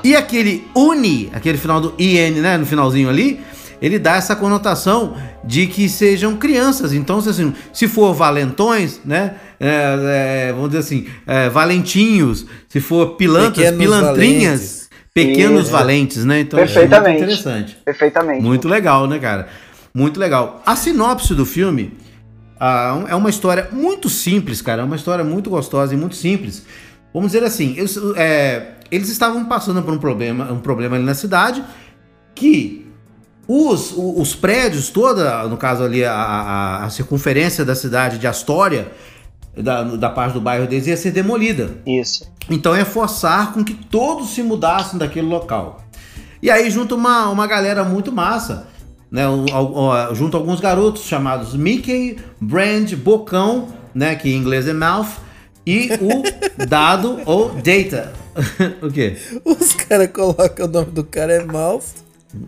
[0.05, 3.41] E aquele uni, aquele final do IN, né, no finalzinho ali,
[3.81, 6.93] ele dá essa conotação de que sejam crianças.
[6.93, 12.81] Então, se, assim, se for valentões, né, é, é, vamos dizer assim, é, valentinhos, se
[12.81, 14.91] for pilantras, Pequenos pilantrinhas, valentes.
[15.15, 15.71] pequenos Isso.
[15.71, 16.41] valentes, né?
[16.41, 16.95] Então, Perfeitamente.
[16.95, 17.77] é muito interessante.
[17.85, 18.43] Perfeitamente.
[18.43, 19.49] Muito legal, né, cara?
[19.95, 20.63] Muito legal.
[20.67, 21.93] A sinopse do filme
[22.61, 24.83] ah, é uma história muito simples, cara.
[24.83, 26.65] É uma história muito gostosa e muito simples.
[27.15, 31.15] Vamos dizer assim, eles, é, eles estavam passando por um problema, um problema ali na
[31.15, 31.63] cidade
[32.35, 32.88] que
[33.49, 38.93] os, os prédios, toda, no caso ali, a, a- a circunferência da cidade de Astoria,
[39.57, 41.71] da, da parte do bairro deles, ia ser demolida.
[41.87, 42.31] Isso.
[42.51, 45.83] Então é forçar com que todos se mudassem daquele local.
[46.43, 48.69] E aí junta uma, uma galera muito massa,
[49.11, 49.27] né?
[49.27, 54.15] o- o- o- junto alguns garotos chamados Mickey, Brand, Bocão, né?
[54.15, 55.09] Que em inglês é Mouth,
[55.67, 56.23] e o
[56.67, 58.13] Dado ou Data.
[58.81, 59.17] o quê?
[59.45, 61.85] Os caras colocam o nome do cara é Mouth.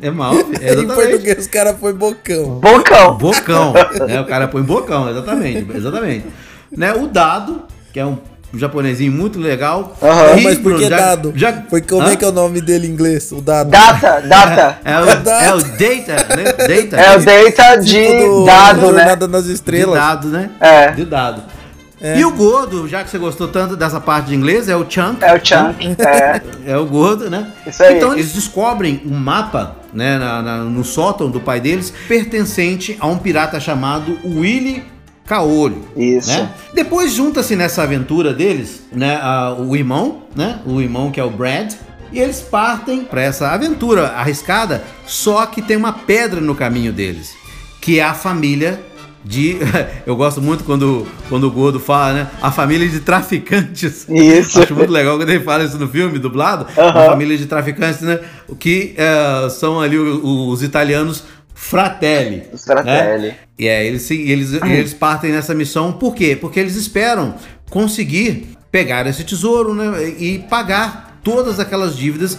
[0.03, 0.87] É Mouth, em exatamente.
[0.95, 2.61] português os caras põem bocão.
[2.61, 3.17] Bocão.
[3.17, 3.73] Bocão,
[4.07, 4.21] né?
[4.21, 6.27] O cara põe bocão, exatamente, exatamente.
[6.77, 6.93] Né?
[6.93, 7.63] O Dado,
[7.93, 8.19] que é um
[8.55, 9.97] japonesinho muito legal.
[10.03, 10.41] Aham.
[10.43, 11.33] Mas por que já- dado?
[11.37, 12.13] Já, Porque como Hã?
[12.13, 13.31] é que é o nome dele em inglês?
[13.33, 13.71] O dado.
[13.71, 14.79] Data, data.
[14.85, 16.45] É o, é o Data, né?
[16.45, 16.97] Data.
[16.97, 18.87] É o data de Tipo do dado, né?
[18.87, 19.95] Jornada nas De Estrelas.
[19.95, 20.51] dado, né?
[20.61, 20.91] É.
[20.93, 21.43] De dado.
[22.03, 25.23] E o gordo, já que você gostou tanto dessa parte de inglês, é o Chunk.
[25.23, 25.97] É o Chunk.
[25.99, 26.41] É.
[26.73, 27.51] É o gordo, né?
[27.67, 27.97] Isso aí.
[27.97, 33.07] Então eles descobrem um mapa, né, na- na- no sótão do pai deles, pertencente a
[33.07, 34.85] um pirata chamado Willy
[35.27, 35.85] Caolho.
[35.97, 36.29] Isso.
[36.31, 36.51] né?
[36.75, 41.31] Depois junta-se nessa aventura deles, né, a- o irmão, né, o irmão que é o
[41.31, 41.73] Brad,
[42.13, 47.33] e eles partem para essa aventura arriscada, só que tem uma pedra no caminho deles,
[47.81, 48.81] que é a família
[49.25, 49.57] de.
[50.07, 52.27] Eu gosto muito quando, quando o Gordo fala, né?
[52.41, 54.07] A família de traficantes.
[54.09, 54.63] Isso.
[54.63, 56.67] Acho muito legal quando ele fala isso no filme, dublado.
[56.77, 56.89] Aham.
[57.03, 58.19] A família de traficantes, né?
[58.49, 62.45] O que eh, são ali o- os italianos fratelli.
[62.53, 63.29] Os Fratelli.
[63.29, 63.37] né?
[63.59, 66.35] E é, eles, eles, eles partem nessa missão, por quê?
[66.41, 67.35] Porque eles esperam
[67.69, 72.39] conseguir pegar esse tesouro né, e pagar todas aquelas dívidas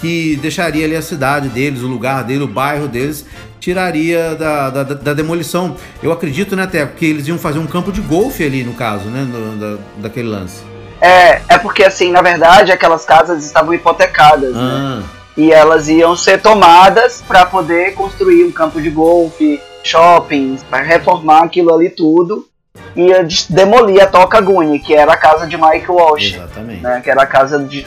[0.00, 3.24] que deixaria ali a cidade deles, o lugar dele, o bairro deles,
[3.60, 5.76] tiraria da, da, da demolição.
[6.02, 9.04] Eu acredito, né, até que eles iam fazer um campo de golfe ali, no caso,
[9.08, 10.62] né, no- da, daquele lance.
[11.00, 14.60] É, é porque assim, na verdade, aquelas casas estavam hipotecadas, né?
[14.62, 15.02] Ah,
[15.36, 21.44] E elas iam ser tomadas para poder construir um campo de golfe, shoppings, para reformar
[21.44, 22.46] aquilo ali tudo.
[22.94, 26.82] E ia demolir a Toca Guni, que era a casa de Mike Walsh, exatamente.
[26.82, 27.00] né?
[27.02, 27.86] Que era a casa de.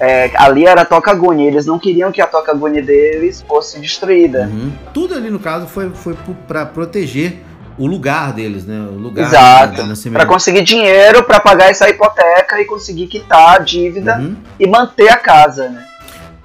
[0.00, 1.46] É, ali era a Toca Guni.
[1.46, 4.48] Eles não queriam que a Toca Guni deles fosse destruída.
[4.52, 4.72] Uhum.
[4.92, 6.14] Tudo ali, no caso, foi, foi
[6.46, 7.42] para proteger
[7.78, 8.88] o lugar deles, né?
[8.90, 10.10] O lugar Exato.
[10.12, 14.36] Para conseguir dinheiro para pagar essa hipoteca e conseguir quitar a dívida Uhum.
[14.58, 15.84] e manter a casa, né?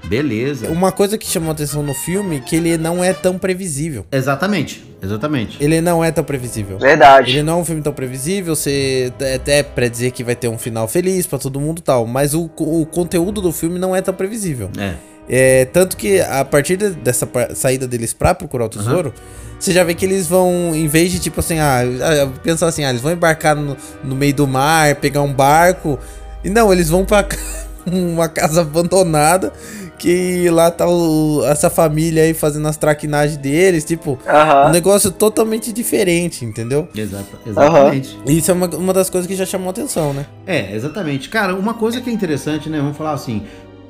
[0.03, 0.69] Beleza.
[0.69, 4.05] Uma coisa que chamou atenção no filme é que ele não é tão previsível.
[4.11, 5.57] Exatamente, exatamente.
[5.63, 6.77] Ele não é tão previsível.
[6.77, 7.31] Verdade.
[7.31, 10.57] Ele não é um filme tão previsível, você até pra dizer que vai ter um
[10.57, 14.01] final feliz pra todo mundo e tal, mas o, o conteúdo do filme não é
[14.01, 14.69] tão previsível.
[14.77, 14.93] É.
[15.29, 19.13] É, tanto que a partir de- dessa saída deles pra procurar o tesouro,
[19.57, 22.83] você já vê que eles vão, em vez de tipo assim, ah, ah, pensar assim,
[22.83, 25.97] ah, eles vão embarcar no, no meio do mar, pegar um barco,
[26.43, 27.25] e não, eles vão pra
[27.87, 29.53] uma casa abandonada,
[29.97, 34.71] que lá tá o- essa família aí fazendo as traquinagens deles, tipo, um Aham.
[34.71, 36.87] negócio totalmente diferente, entendeu?
[36.95, 38.17] Exata, exatamente.
[38.27, 40.25] Isso é uma, uma das coisas que já chamou atenção, né?
[40.45, 41.29] É, exatamente.
[41.29, 42.79] Cara, uma coisa que é interessante, né?
[42.79, 43.43] Vamos falar assim.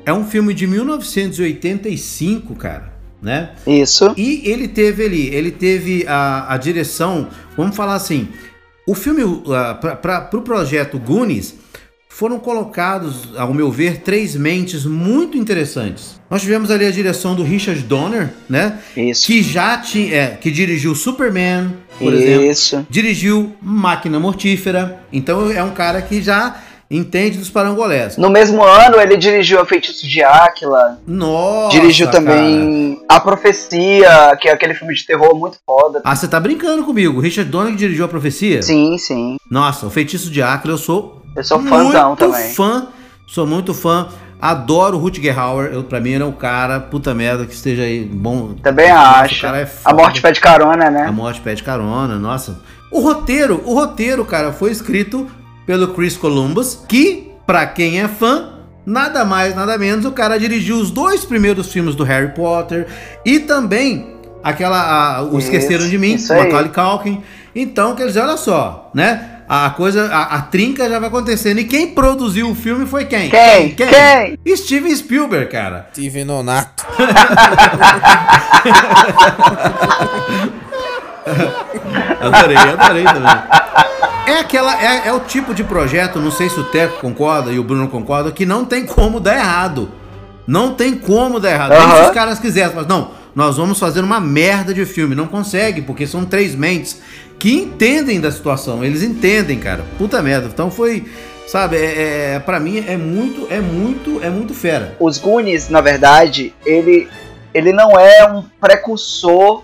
[0.05, 3.51] É um filme de 1985, cara, né?
[3.65, 4.13] Isso.
[4.17, 8.27] E ele teve ali, ele teve a, a direção, vamos falar assim,
[8.87, 9.41] o filme, uh,
[10.01, 11.55] para o projeto Goonies,
[12.13, 16.21] foram colocados, ao meu ver, três mentes muito interessantes.
[16.29, 18.77] Nós tivemos ali a direção do Richard Donner, né?
[18.95, 19.25] Isso.
[19.25, 22.45] Que já tinha, é, que dirigiu Superman, por exemplo.
[22.45, 22.85] Isso.
[22.87, 25.03] Dirigiu Máquina Mortífera.
[25.11, 28.15] Então é um cara que já entende dos parangolés.
[28.15, 31.01] No mesmo ano, ele dirigiu A Feitiço de Áquila.
[31.07, 32.19] Nossa, dirigiu cara.
[32.19, 35.99] também A Profecia, que é aquele filme de terror muito foda.
[36.05, 37.19] Ah, você tá brincando comigo.
[37.19, 38.61] Richard Donner que dirigiu A Profecia?
[38.61, 39.37] Sim, sim.
[39.49, 42.53] Nossa, o Feitiço de Áquila eu sou Eu sou fãzão muito também.
[42.53, 42.87] fã.
[43.27, 44.07] Sou muito fã.
[44.41, 45.71] Adoro o Rutger Hauer.
[45.73, 48.53] Eu, pra mim, ele é um cara, puta merda, que esteja aí bom.
[48.61, 49.45] Também acho.
[49.45, 49.93] é A.
[49.93, 51.11] Morte Pede Carona, A né?
[51.11, 52.59] morte pede carona, nossa.
[52.91, 55.27] O roteiro, o roteiro, cara, foi escrito
[55.65, 58.49] pelo Chris Columbus, que, pra quem é fã,
[58.85, 62.85] nada mais, nada menos, o cara dirigiu os dois primeiros filmes do Harry Potter
[63.25, 66.17] e também aquela a- o Esqueceram de Mim.
[66.29, 67.23] Macaulay Culkin.
[67.55, 69.32] Então, quer dizer, olha só, né?
[69.47, 71.59] A coisa, a, a trinca já vai acontecendo.
[71.59, 73.29] E quem produziu o filme foi quem?
[73.29, 73.75] Quem?
[73.75, 74.39] Quem?
[74.55, 75.89] Steven Spielberg, cara.
[75.93, 76.85] Steven Nonato.
[82.19, 83.31] Adorei, adorei também.
[84.25, 87.59] É aquela, é, é o tipo de projeto, não sei se o Teco concorda e
[87.59, 89.91] o Bruno concorda, que não tem como dar errado.
[90.47, 91.71] Não tem como dar errado.
[91.71, 95.15] Nem se os caras quisessem, mas não, nós vamos fazer uma merda de filme.
[95.15, 97.01] Não consegue, porque são três mentes
[97.39, 98.83] que entendem da situação.
[98.83, 99.83] Eles entendem, cara.
[99.97, 100.47] Puta merda.
[100.47, 101.05] Então foi,
[101.47, 104.95] sabe, é, é, pra mim é muito, é muito, é muito fera.
[104.99, 107.09] Os Goonies, na verdade, ele,
[107.53, 109.63] ele não é um precursor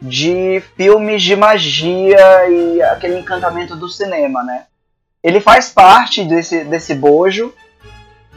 [0.00, 4.64] de filmes de magia e aquele encantamento do cinema, né?
[5.22, 7.54] Ele faz parte desse, desse bojo,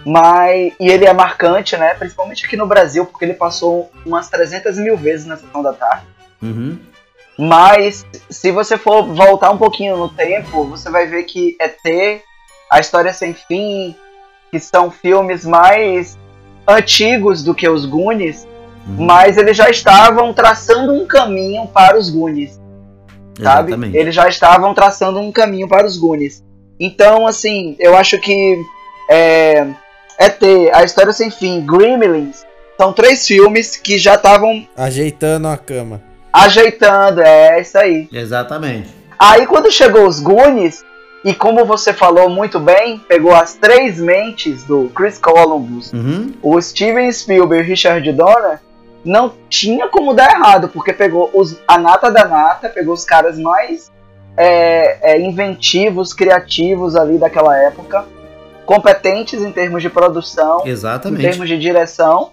[0.06, 1.94] mas e ele é marcante, né?
[1.96, 6.06] Principalmente aqui no Brasil, porque ele passou umas 300 mil vezes na sessão da tarde.
[6.42, 6.80] Uhum.
[7.38, 12.22] Mas se você for voltar um pouquinho no tempo, você vai ver que ET,
[12.72, 13.96] A História Sem Fim,
[14.52, 16.18] que são filmes mais
[16.68, 18.48] antigos do que os Goonies,
[18.88, 19.06] Uhum.
[19.06, 22.54] mas eles já estavam traçando um caminho para os Goonies,
[23.42, 23.72] sabe?
[23.72, 23.98] Exatamente.
[23.98, 26.42] Eles já estavam traçando um caminho para os Goonies.
[26.80, 28.58] Então, assim, eu acho que
[29.10, 29.68] é,
[30.18, 30.42] ET,
[30.74, 32.46] A História Sem Fim, Gremlins,
[32.80, 36.02] são três filmes que já estavam Ajeitando a cama.
[36.32, 38.08] Ajeitando, é isso aí.
[38.12, 38.90] Exatamente.
[39.18, 40.86] Aí quando chegou os Goonies,
[41.26, 46.34] e como você falou muito bem, pegou as três mentes do Chris Columbus, Uhum.
[46.42, 48.60] o Steven Spielberg e o Richard Donner,
[49.04, 53.38] não tinha como dar errado, porque pegou os, a nata da nata, pegou os caras
[53.40, 53.92] mais
[54.36, 58.06] é, é, inventivos, criativos ali daquela época,
[58.66, 61.22] competentes em termos de produção, em Exatamente.
[61.22, 62.32] termos de direção,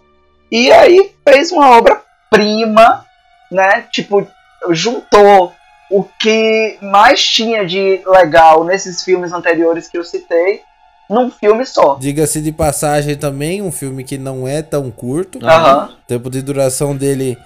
[0.50, 3.04] e aí fez uma obra-prima,
[3.50, 3.84] né?
[3.90, 4.26] Tipo,
[4.70, 5.52] juntou
[5.90, 10.60] o que mais tinha de legal nesses filmes anteriores que eu citei,
[11.08, 11.96] num filme só.
[12.00, 15.38] Diga-se de passagem também, um filme que não é tão curto.
[15.44, 15.90] Aham.
[15.92, 17.36] O tempo de duração dele,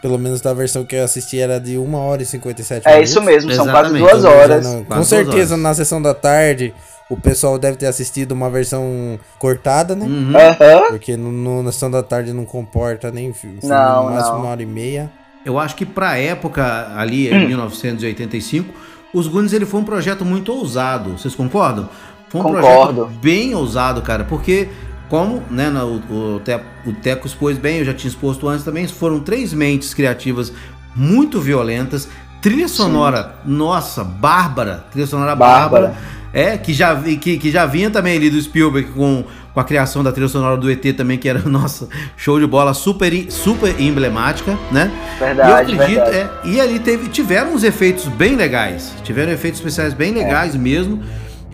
[0.00, 3.10] pelo menos da versão que eu assisti, era de 1 hora e 57 É minutos.
[3.10, 4.02] isso mesmo, são quase Exatamente.
[4.10, 4.64] duas horas.
[4.64, 5.62] Não, com Quase duas certeza horas.
[5.64, 6.72] na sessão da tarde
[7.10, 10.06] o pessoal deve ter assistido uma versão cortada, né?
[10.06, 10.32] Uhum.
[10.36, 10.86] Aham.
[10.90, 13.58] Porque no, no- na sessão da tarde não comporta nem filme.
[13.64, 14.42] Não, no máximo não.
[14.44, 15.10] uma hora e meia.
[15.44, 17.36] Eu acho que pra época, ali Hum.
[17.36, 18.72] em 1985,
[19.12, 21.12] os Goonies ele foi um projeto muito ousado.
[21.18, 21.88] Vocês concordam?
[22.28, 22.94] Foi um Concordo.
[23.04, 24.68] projeto bem ousado, cara, porque
[25.08, 28.86] como, né, o, o, Te- o Teco expôs bem, eu já tinha exposto antes também,
[28.86, 30.52] foram três mentes criativas
[30.94, 32.08] muito violentas,
[32.40, 35.88] trilha sonora, nossa, bárbara, trilha sonora bárbara.
[35.88, 36.20] Bárbara.
[36.32, 39.64] É, que já, vi- que, que já vinha também ali do Spielberg com, com a
[39.64, 43.80] criação da trilha sonora do ET também, que era, nossa, show de bola, super, super
[43.80, 44.90] emblemática, né?
[45.18, 46.16] Verdade, e eu acredito, verdade.
[46.16, 48.94] é, e ali teve, tiveram uns efeitos bem legais.
[49.02, 51.02] Tiveram efeitos especiais bem legais mesmo.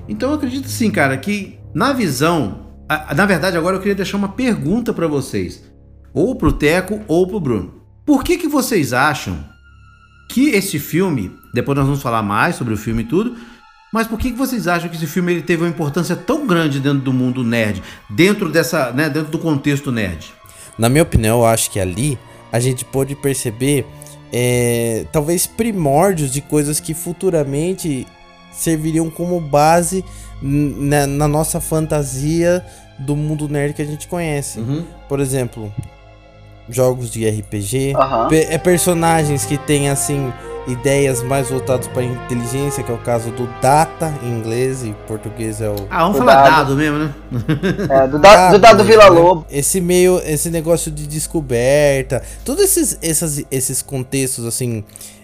[0.08, 2.66] Então eu acredito sim, cara, que na visão.
[2.88, 5.62] a- na verdade, agora eu queria deixar uma pergunta pra vocês.
[6.14, 7.74] Ou pro Teco ou pro Bruno.
[8.04, 9.36] Por que, que vocês acham
[10.28, 11.32] que esse filme.
[11.52, 13.34] Depois nós vamos falar mais sobre o filme e tudo.
[13.96, 16.98] Mas por que, vocês acham que esse filme ele teve uma importância tão grande dentro
[16.98, 17.82] do mundo nerd?
[18.10, 18.92] Dentro dessa.
[18.92, 20.34] Né, dentro do contexto nerd?
[20.76, 22.18] Na minha opinião, eu acho que ali
[22.52, 23.86] a gente pôde perceber
[24.30, 28.06] é, talvez primórdios de coisas que futuramente
[28.52, 30.04] serviriam como base
[30.42, 32.62] na, na nossa fantasia
[32.98, 34.60] do mundo nerd que a gente conhece.
[35.08, 35.72] Por exemplo,
[36.68, 37.94] jogos de RPG,
[38.28, 40.32] pe- é personagens que têm assim
[40.66, 44.92] ideias mais voltadas para inteligência, que é o caso do Data em inglês e em
[45.06, 46.50] português é o Ah, vamos O falar dado.
[46.56, 47.14] dado mesmo, né?
[47.88, 49.10] É, do, da, do Dado Vila né?
[49.10, 49.46] Lobo.
[49.48, 54.82] Esse meio, esse negócio de descoberta, todos esses, essas, esses contextos assim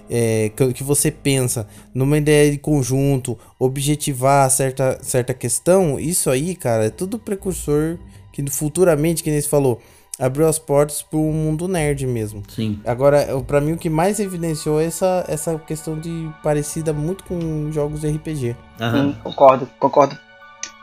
[0.09, 6.55] é, que, que você pensa numa ideia de conjunto, objetivar certa, certa questão, isso aí,
[6.55, 7.99] cara, é tudo precursor
[8.33, 9.81] que futuramente, que nem você falou,
[10.18, 12.42] abriu as portas para um mundo nerd mesmo.
[12.48, 12.81] Sim.
[12.87, 17.70] Agora, pra mim, o que mais evidenciou é essa, essa questão de parecida muito com
[17.72, 18.57] jogos de RPG.
[18.81, 19.03] Aham.
[19.03, 20.18] Sim, concordo, concordo.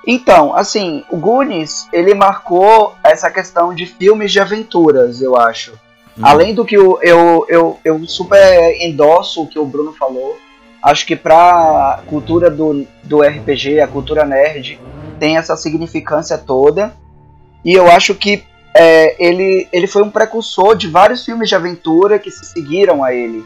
[0.05, 5.73] Então, assim, o Goonies, ele marcou essa questão de filmes de aventuras, eu acho.
[6.17, 6.21] Hum.
[6.23, 10.37] Além do que eu, eu, eu, eu super endosso o que o Bruno falou,
[10.81, 14.79] acho que pra cultura do, do RPG, a cultura nerd,
[15.19, 16.93] tem essa significância toda.
[17.63, 18.43] E eu acho que
[18.75, 23.13] é, ele, ele foi um precursor de vários filmes de aventura que se seguiram a
[23.13, 23.43] ele.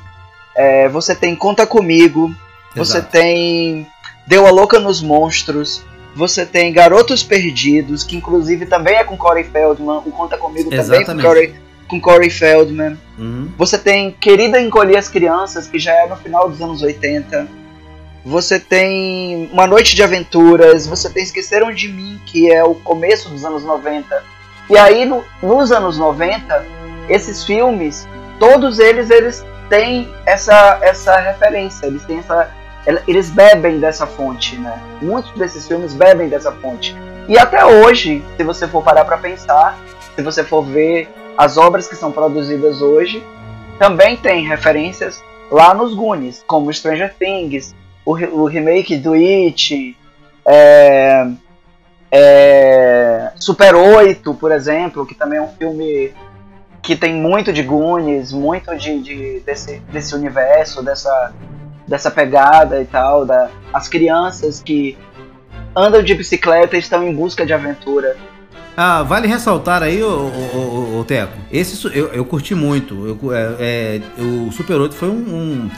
[0.55, 2.33] É, você tem Conta Comigo,
[2.75, 3.11] você Exato.
[3.11, 3.87] tem
[4.27, 5.83] Deu a Louca nos Monstros,
[6.15, 10.83] você tem Garotos Perdidos, que inclusive também é com Corey Feldman, o Conta Comigo também
[10.83, 11.25] é com Exatamente.
[11.25, 11.55] Corey,
[11.87, 12.97] com Corey Feldman.
[13.17, 13.49] Uhum.
[13.57, 17.47] Você tem Querida Encolher as Crianças, que já é no final dos anos 80.
[18.25, 23.29] Você tem Uma Noite de Aventuras, você tem Esqueceram de Mim, que é o começo
[23.29, 24.23] dos anos 90.
[24.73, 26.65] E aí, no- nos anos 90,
[27.07, 28.07] esses filmes,
[28.39, 32.49] todos eles, eles têm essa, essa referência, eles têm essa...
[33.07, 34.81] Eles bebem dessa fonte, né?
[34.99, 36.95] Muitos desses filmes bebem dessa fonte.
[37.29, 39.77] E até hoje, se você for parar pra pensar,
[40.15, 41.07] se você for ver
[41.37, 43.23] as obras que são produzidas hoje,
[43.77, 49.95] também tem referências lá nos Goonies, como Stranger Things, o, o remake do It,
[50.45, 51.27] é,
[52.15, 56.13] é, Super 8, por exemplo, que também é um filme
[56.79, 61.33] que tem muito de Goonies, muito de, de- desse, desse universo, dessa,
[61.87, 64.95] dessa pegada e tal, da, as crianças que
[65.75, 68.15] andam de bicicleta e estão em busca de aventura.
[68.77, 73.07] Ah, vale ressaltar aí, ô, Teco, esse eu, eu curti muito.
[73.07, 75.71] Eu é, é, o Super 8 foi um, um,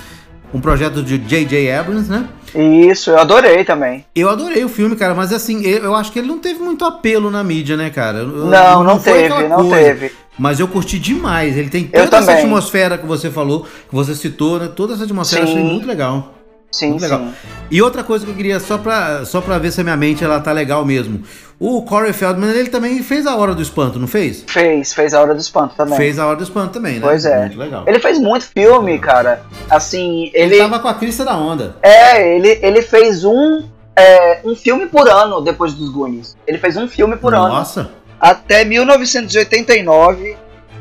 [0.53, 1.71] um projeto de J.J.
[1.71, 2.27] Abrams, né?
[2.55, 4.05] Isso, eu adorei também.
[4.15, 7.29] Eu adorei o filme, cara, mas assim, eu, acho que ele não teve muito apelo
[7.29, 8.23] na mídia, né, cara?
[8.23, 9.75] Não, não, foi teve, não coisa.
[9.75, 10.12] teve.
[10.38, 11.58] Mas eu curti demais.
[11.58, 14.69] Ele tem toda essa atmosfera que você falou, que você citou, né?
[14.73, 15.67] Toda essa atmosfera eu achei Sim.
[15.67, 16.35] muito legal.
[16.77, 17.19] Sim, Muito legal.
[17.19, 17.33] sim.
[17.71, 20.23] E outra coisa que eu queria, só pra, só pra ver se a minha mente
[20.23, 21.23] ela tá legal mesmo.
[21.59, 24.43] O Corey Feldman, ele também fez a Hora do Espanto, não fez?
[24.45, 25.95] Fez, fez a Hora do Espanto também.
[25.95, 27.00] Fez a Hora do Espanto também, né?
[27.02, 27.39] Pois é.
[27.41, 27.83] Muito legal.
[27.87, 29.41] Ele fez muito filme, cara.
[29.69, 30.58] Assim, Ele, ele.
[30.58, 31.77] tava com a crista da onda.
[31.81, 33.63] É, ele, ele fez um,
[33.95, 36.35] é, um filme por ano depois dos Goonies.
[36.45, 37.47] Ele fez um filme por ano.
[37.47, 37.89] Nossa.
[38.19, 40.35] Até 1989,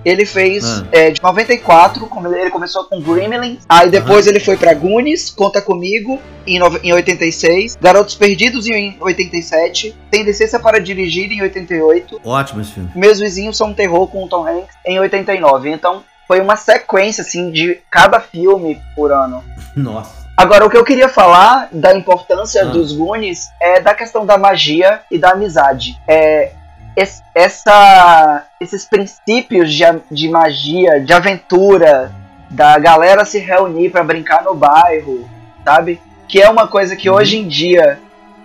[0.04, 0.86] ele fez Ah.
[0.92, 3.62] é, de 94, como ele começou com Gremlins.
[3.68, 7.76] Aí depois ele foi pra Goonies, Conta Comigo, em, nove- em 86.
[7.80, 9.96] Garotos Perdidos em 87.
[10.10, 12.20] Tem Licença para Dirigir em 88.
[12.24, 12.90] Ótimo esse filme.
[12.94, 15.70] Meus Vizinhos São um Terror com o Tom Hanks em 89.
[15.70, 19.42] Então, foi uma sequência, assim, de cada filme por ano.
[19.76, 20.24] Nossa.
[20.36, 22.64] Agora, o que eu queria falar da importância Ah.
[22.66, 25.96] dos Goonies é da questão da magia e da amizade.
[26.08, 26.50] É,
[26.96, 32.12] es- essa, esses princípios de, de magia, de aventura,
[32.50, 35.28] da galera se reunir pra brincar no bairro,
[35.64, 36.00] sabe?
[36.28, 37.16] Que é uma coisa que Uhum.
[37.16, 37.98] hoje em dia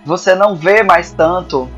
[0.06, 1.70] você não vê mais tanto,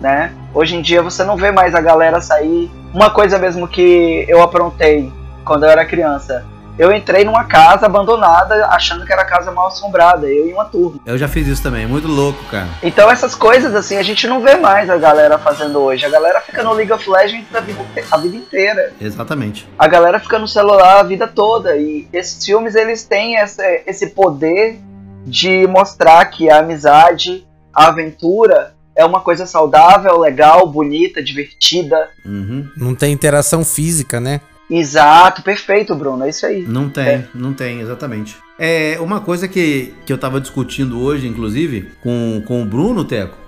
[0.00, 0.32] né?
[0.52, 2.70] Hoje em dia você não vê mais a galera sair.
[2.92, 5.12] Uma coisa mesmo que eu aprontei
[5.44, 6.44] quando eu era criança.
[6.76, 11.00] Eu entrei numa casa abandonada achando que era casa mal assombrada, eu e uma turma.
[11.06, 12.68] Eu já fiz isso também, muito louco, cara.
[12.82, 16.04] Então essas coisas assim a gente não vê mais a galera fazendo hoje.
[16.04, 18.92] A galera fica no League of Legends a vida, a vida inteira.
[19.00, 19.68] Exatamente.
[19.78, 21.76] A galera fica no celular a vida toda.
[21.76, 24.80] E esses filmes eles têm essa, esse poder
[25.24, 32.10] de mostrar que a amizade, a aventura é uma coisa saudável, legal, bonita, divertida.
[32.24, 32.68] Uhum.
[32.76, 34.40] Não tem interação física, né?
[34.70, 36.24] Exato, perfeito, Bruno.
[36.24, 36.62] É isso aí.
[36.66, 37.28] Não tem, É.
[37.34, 38.36] não tem, exatamente.
[38.58, 43.36] É uma coisa que, que eu tava discutindo hoje, inclusive, com, com o Bruno Teco.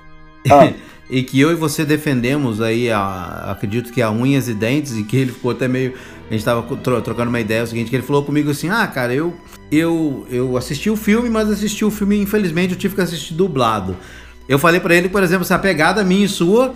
[0.49, 0.73] Ah.
[1.11, 5.03] e que eu e você defendemos aí, a, acredito que a unhas e dentes, e
[5.03, 5.95] que ele ficou até meio.
[6.31, 8.69] A gente tava tro- trocando uma ideia, é o seguinte, que ele falou comigo assim,
[8.69, 9.35] ah, cara, eu,
[9.73, 13.97] eu, eu assisti o filme, mas assisti o filme, infelizmente, eu tive que assistir dublado.
[14.49, 16.73] Eu falei pra ele, por exemplo, se a pegada minha e sua,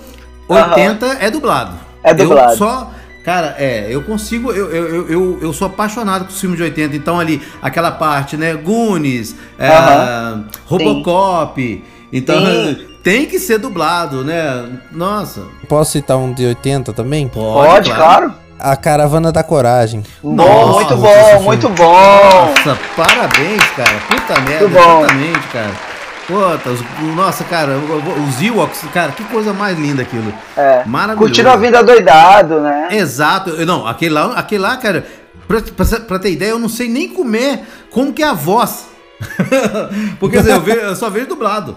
[0.48, 1.78] 80 é dublado.
[2.02, 2.52] É dublado.
[2.52, 2.92] Eu só.
[3.24, 4.50] Cara, é, eu consigo.
[4.50, 6.96] Eu, eu, eu, eu, eu sou apaixonado com os filmes de 80.
[6.96, 8.54] Então, ali, aquela parte, né?
[8.54, 10.46] Goonies, é, Aham.
[10.66, 11.84] Robocop.
[12.12, 12.86] Então, Sim.
[13.04, 14.68] tem que ser dublado, né?
[14.90, 15.42] Nossa.
[15.68, 17.28] Posso citar um de 80 também?
[17.28, 18.32] Pode, claro.
[18.58, 20.02] A Caravana da Coragem.
[20.22, 21.92] Bom, Nossa, muito bom, muito bom.
[21.94, 23.98] Nossa, parabéns, cara.
[24.08, 25.00] Puta merda, bom.
[25.04, 25.89] exatamente, cara.
[26.30, 26.84] Puta, os-
[27.16, 27.72] nossa, cara,
[28.28, 30.32] os Ewoks, cara, que coisa mais linda aquilo.
[30.56, 30.82] É.
[30.86, 31.18] Maravilhoso.
[31.18, 32.88] Curtindo a vida doidado, né?
[32.92, 33.50] Exato.
[33.66, 35.04] Não, aquele lá, aquele lá, cara,
[35.48, 37.60] pra, pra, pra ter ideia, eu não sei nem comer
[37.90, 38.86] como que é a voz.
[40.20, 41.76] Porque assim, eu, ve- eu só vejo dublado.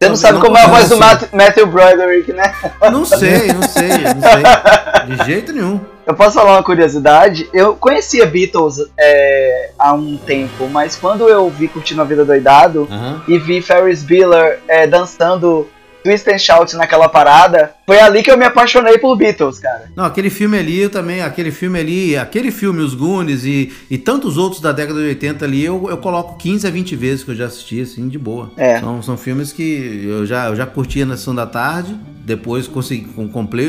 [0.00, 2.52] Você não sabe como é a voz do Matthew Broderick, né?
[2.90, 5.14] Não sei, não sei, não sei.
[5.16, 5.80] De jeito nenhum.
[6.04, 7.48] Eu posso falar uma curiosidade?
[7.52, 12.88] Eu conhecia Beatles é, há um tempo, mas quando eu vi Curtindo a Vida Doidado
[12.90, 13.22] Aham.
[13.28, 15.68] e vi Ferris Bueller é, dançando
[16.02, 19.90] Twist and Shout naquela parada, foi ali que eu me apaixonei por Beatles, cara.
[19.96, 23.98] Não, aquele filme ali eu também, aquele filme ali, aquele filme, Os Goonies e, e
[23.98, 27.30] tantos outros da década de 80 ali, eu, eu coloco 15 a 20 vezes que
[27.30, 28.50] eu já assisti, assim, de boa.
[28.56, 28.80] É.
[28.80, 33.06] São, são filmes que eu já, eu já curtia na sessão da tarde, depois consegui,
[33.06, 33.68] com, comprei,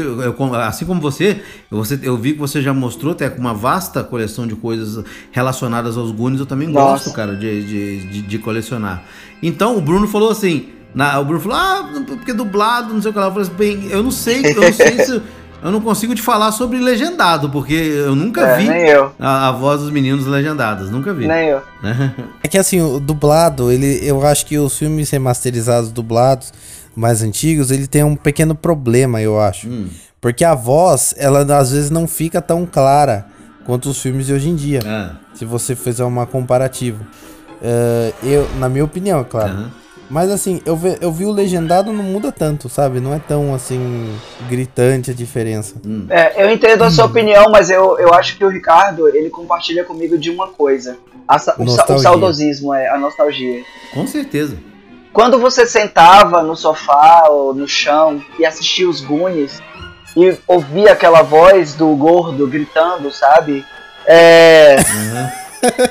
[0.67, 4.03] assim como você eu, você, eu vi que você já mostrou até com uma vasta
[4.03, 7.05] coleção de coisas relacionadas aos Goonies, eu também Nossa.
[7.05, 9.03] gosto, cara, de, de, de, de colecionar.
[9.41, 13.13] Então, o Bruno falou assim, na- o Bruno falou, ah, porque dublado, não sei o
[13.13, 15.21] que lá, eu falei assim, bem, eu não sei, eu não sei se...
[15.63, 19.13] Eu não consigo te falar sobre legendado, porque eu nunca É, vi nem eu.
[19.17, 21.25] a, a voz dos meninos legendadas, nunca vi.
[21.25, 21.61] Nem eu.
[22.43, 26.51] É que assim, o dublado, ele, eu acho que os filmes remasterizados dublados
[26.93, 29.69] mais antigos, ele tem um pequeno problema, eu acho.
[29.69, 29.87] Hum.
[30.19, 33.25] Porque a voz, ela às vezes não fica tão clara
[33.65, 34.81] quanto os filmes de hoje em dia.
[34.85, 36.99] Ah, Se você fizer uma comparativa.
[37.61, 39.49] É, eu, na minha opinião, é claro.
[39.53, 39.71] aham.
[40.09, 42.99] Mas assim, eu, ve- eu vi o legendado não muda tanto, sabe?
[42.99, 44.13] Não é tão assim
[44.49, 45.75] gritante a diferença.
[46.09, 49.83] É, eu entendo a sua opinião, mas eu, eu acho que o Ricardo, ele compartilha
[49.83, 50.97] comigo de uma coisa.
[51.27, 53.63] A o, o saudosismo, é, a nostalgia.
[53.93, 54.57] Com certeza.
[55.11, 59.61] Quando você sentava no sofá ou no chão e assistia os Goonies
[60.17, 63.63] e ouvia aquela voz do gordo gritando, sabe?
[64.05, 64.75] É,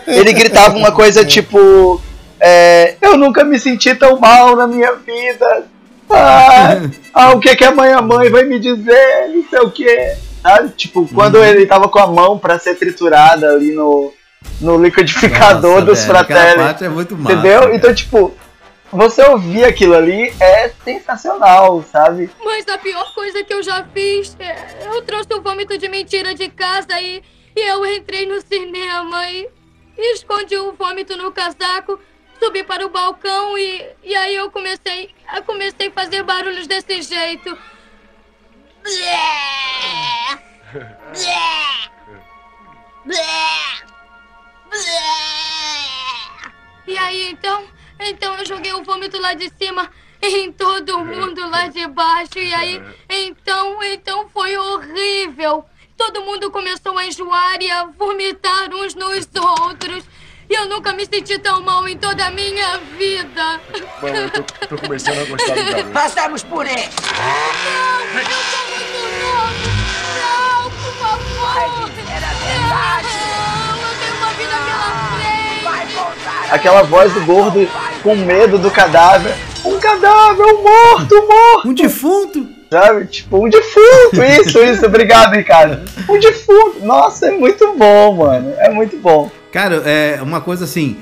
[0.06, 2.00] ele gritava uma coisa tipo:
[2.44, 5.66] é, Eu nunca me senti tão mal na minha vida.
[6.10, 6.80] Ah,
[7.14, 9.28] ah, o que, que a mãe a mãe vai me dizer?
[9.32, 10.16] Não sei o que.
[10.42, 10.70] Sabe?
[10.70, 14.12] Tipo, quando ele tava com a mão pra ser triturada ali no,
[14.60, 16.56] no liquidificador Nossa, dos fratelli.
[16.56, 17.32] parte é muito massa.
[17.32, 17.60] Entendeu?
[17.60, 17.76] cara.
[17.76, 18.34] Então, tipo,
[18.90, 22.28] você ouvir aquilo ali é sensacional, sabe?
[22.44, 24.84] Mas a pior coisa que eu já fiz é.
[24.84, 27.22] Eu trouxe o vômito de mentira de casa e.
[27.54, 29.48] E eu entrei no cinema e.
[29.96, 32.00] e escondi o vômito no casaco,
[32.42, 33.86] subi para o balcão e.
[34.02, 35.14] E aí eu comecei.
[35.34, 37.56] Eu comecei a fazer barulhos desse jeito.
[46.86, 47.68] E aí então.
[48.00, 49.88] Então eu joguei o vômito lá de cima
[50.20, 52.38] em todo mundo lá de baixo.
[52.38, 55.64] E aí, então, então foi horrível.
[55.96, 60.04] Todo mundo começou a enjoar e a vomitar uns nos outros.
[60.48, 63.60] E eu nunca me senti tão mal em toda a minha vida.
[64.02, 65.90] Mano, eu tô, tô começando a gostar do garoto.
[65.90, 66.88] Passamos por ele.
[67.64, 69.62] Não, eu sou muito novo.
[70.18, 71.56] Não, por favor.
[72.10, 72.30] Era
[72.62, 76.52] Não, eu tenho uma vida pela frente.
[76.52, 77.68] Aquela voz do gordo
[78.02, 79.34] com medo do cadáver.
[79.64, 81.68] Um cadáver, um morto, um morto.
[81.68, 82.48] Um defunto?
[82.70, 83.06] Sabe?
[83.06, 84.22] Tipo, um defunto.
[84.40, 84.86] Isso, isso.
[84.86, 85.88] Obrigado, Ricardo.
[86.08, 86.80] Um defunto.
[86.84, 88.54] Nossa, é muito bom, mano.
[88.58, 89.30] É muito bom.
[89.52, 90.96] Cara, é uma coisa assim.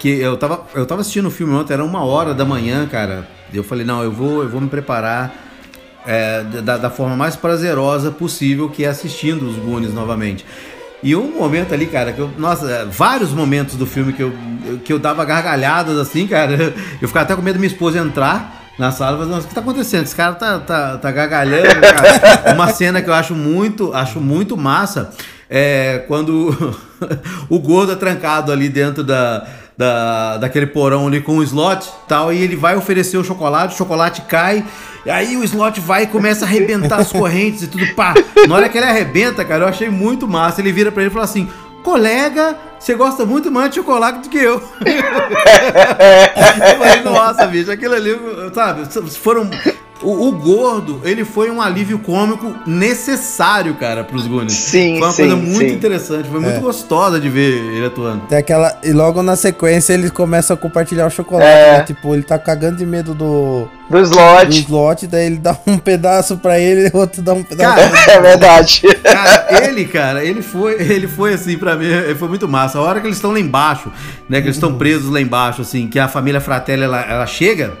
[0.00, 3.28] Que eu tava, eu tava assistindo o filme ontem, era uma hora da manhã, cara.
[3.52, 5.32] Eu falei, não, eu vou, eu vou me preparar
[6.04, 10.44] é, da, da forma mais prazerosa possível, que é assistindo os Goonies novamente.
[11.00, 12.30] E um momento ali, cara, que eu.
[12.36, 14.32] Nossa, vários momentos do filme que eu,
[14.84, 16.74] que eu dava gargalhadas assim, cara.
[17.00, 19.48] Eu ficava até com medo da minha esposa entrar na sala e falar, nossa, o
[19.48, 20.04] que tá acontecendo?
[20.04, 22.54] Esse cara tá, tá, tá gargalhando, cara.
[22.56, 25.10] Uma cena que eu acho muito, acho muito massa
[25.56, 26.74] é quando
[27.48, 29.46] o gordo é trancado ali dentro da,
[29.78, 33.78] da, daquele porão ali com o slot tal, e ele vai oferecer o chocolate, o
[33.78, 34.64] chocolate cai,
[35.06, 38.14] e aí o slot vai e começa a arrebentar as correntes e tudo, pá.
[38.48, 40.60] Na hora que ele arrebenta, cara, eu achei muito massa.
[40.60, 41.48] Ele vira pra ele e fala assim:
[41.84, 44.54] colega, você gosta muito mais de chocolate do que eu.
[46.64, 48.18] eu falei, nossa, bicho, aquilo ali,
[48.52, 48.86] sabe,
[49.18, 49.48] foram.
[50.04, 54.52] O, o gordo, ele foi um alívio cômico necessário, cara, pros Goonies.
[54.54, 55.74] Sim, Foi uma sim, coisa muito sim.
[55.74, 56.60] interessante, foi muito É.
[56.60, 58.20] gostosa de ver ele atuando.
[58.28, 58.76] Tem aquela.
[58.82, 61.46] E logo na sequência ele começa a compartilhar o chocolate.
[61.46, 61.78] É.
[61.78, 61.84] né?
[61.84, 64.58] Tipo, ele tá cagando de medo do, Do do slot.
[64.60, 67.74] slot, daí ele dá um pedaço pra ele e o outro dá um pedaço.
[67.76, 68.82] Cara, pra É verdade.
[69.02, 72.78] Cara, ele, cara, ele foi, ele foi assim pra mim, ele foi muito massa.
[72.78, 73.90] A hora que eles estão lá embaixo,
[74.28, 77.72] né, que eles estão presos lá embaixo, assim, que a família Fratelli ela, ela chega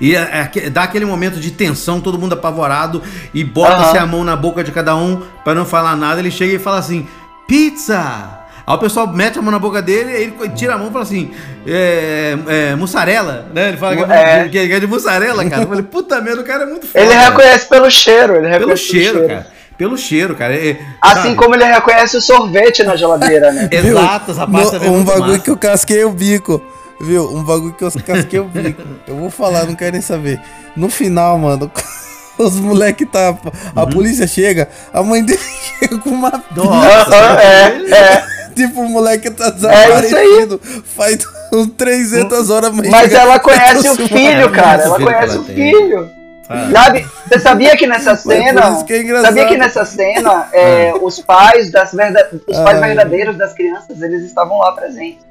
[0.00, 3.02] e é- é dá aquele momento de tensão, todo mundo apavorado
[3.34, 4.02] e bota-se Aham.
[4.02, 6.20] a mão na boca de cada um pra não falar nada.
[6.20, 7.06] Ele chega e fala assim:
[7.46, 8.36] pizza.
[8.66, 10.92] Aí o pessoal mete a mão na boca dele, aí ele tira a mão e
[10.92, 11.30] fala assim:
[11.66, 13.68] é, é, mussarela, né?
[13.68, 14.48] Ele fala que é, É.
[14.48, 15.62] que é de mussarela, cara.
[15.62, 17.02] Eu falei, puta merda, o cara é muito foda.
[17.02, 18.34] Ele reconhece pelo cheiro.
[18.34, 19.46] Ele Pelo reconhece cheiro, cara.
[19.78, 20.54] Pelo cheiro, cara.
[20.54, 21.34] É- Assim sabe?
[21.36, 23.68] como ele reconhece o sorvete na geladeira, né?
[23.72, 25.38] Exato, essa parte No- também é um bagulho massa.
[25.38, 26.60] que eu casquei o bico.
[27.00, 27.28] Viu?
[27.34, 28.82] Um bagulho que eu casquei o bico.
[29.06, 30.40] Eu vou falar, não quero nem saber.
[30.76, 31.70] No final, mano,
[32.38, 33.36] os moleque tá.
[33.76, 33.90] A Uhum.
[33.90, 35.38] polícia chega, a mãe dele
[35.78, 38.38] chega com uma Nossa, é, é.
[38.58, 40.00] Tipo, o moleque tá É isso aí.
[40.00, 40.60] desaparecido.
[40.96, 41.18] Faz
[41.52, 44.82] uns 300 horas, mãe Mas chega- ela conhece o filho, cara.
[44.82, 46.10] Ela conhece o filho.
[46.48, 46.72] Sabe?
[46.72, 47.06] Sabe?
[47.28, 48.70] Você sabia que nessa Mas cena.
[48.70, 49.26] isso que é engraçado.
[49.26, 52.28] Sabia que nessa cena é, os pais das verda...
[52.48, 52.88] os pais Ai.
[52.88, 55.24] verdadeiros das crianças eles estavam lá presentes.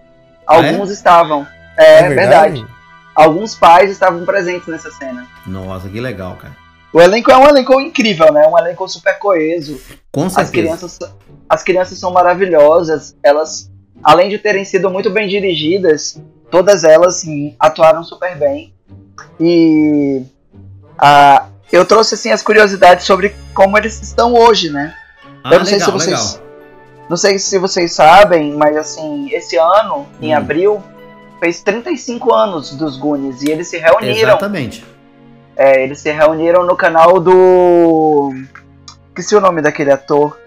[0.47, 1.45] Ah, Alguns estavam.
[1.77, 2.65] É, É verdade?
[3.15, 5.25] Alguns pais estavam presentes nessa cena.
[5.45, 6.55] Nossa, que legal, cara.
[6.93, 8.47] O elenco é um elenco incrível, né?
[8.47, 9.79] Um elenco super coeso.
[10.11, 10.51] Com As certeza.
[10.51, 10.99] crianças,
[11.49, 13.15] as crianças são maravilhosas.
[13.23, 13.69] Elas,
[14.03, 16.21] além de terem sido muito bem dirigidas,
[16.51, 18.73] todas elas sim, atuaram super bem.
[19.39, 20.23] E
[20.97, 24.93] ah, eu trouxe assim as curiosidades sobre como eles estão hoje, né?
[25.43, 26.41] Ah, eu não sei se vocês,
[27.09, 30.37] não sei se vocês sabem, mas assim, esse ano, em Hum.
[30.37, 30.83] abril,
[31.39, 34.29] fez 35 anos dos Goonies e eles se reuniram.
[34.29, 34.85] Exatamente.
[35.55, 38.31] É, eles se reuniram no canal do.
[39.09, 40.37] Esqueci o nome daquele ator.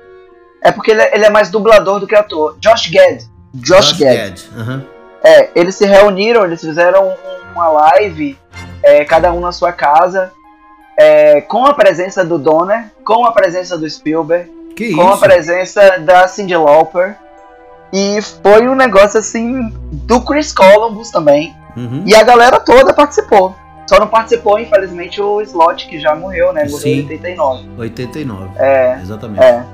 [0.63, 2.57] É porque ele é, ele é mais dublador do que ator.
[2.61, 3.23] Josh Gad.
[3.55, 4.17] Josh, Gad.
[4.17, 4.41] Gad.
[4.57, 4.85] aham.
[5.23, 8.39] É, eles se reuniram, eles fizeram um- uma live,
[8.83, 10.33] é, cada um na sua casa,
[10.97, 15.21] é, com a presença do Donner, com a presença do Spielberg, Que com a isso?
[15.21, 17.17] presença da Cyndi Lauper.
[17.93, 21.55] E foi um negócio assim do Chris Columbus também.
[21.77, 22.03] Uhum.
[22.07, 23.55] E a galera toda participou.
[23.87, 26.65] Só não participou, infelizmente, o Slot, que já morreu, né?
[26.71, 27.69] Morreu em 89.
[27.77, 28.51] 89.
[28.57, 29.43] É, Exatamente.
[29.43, 29.65] é.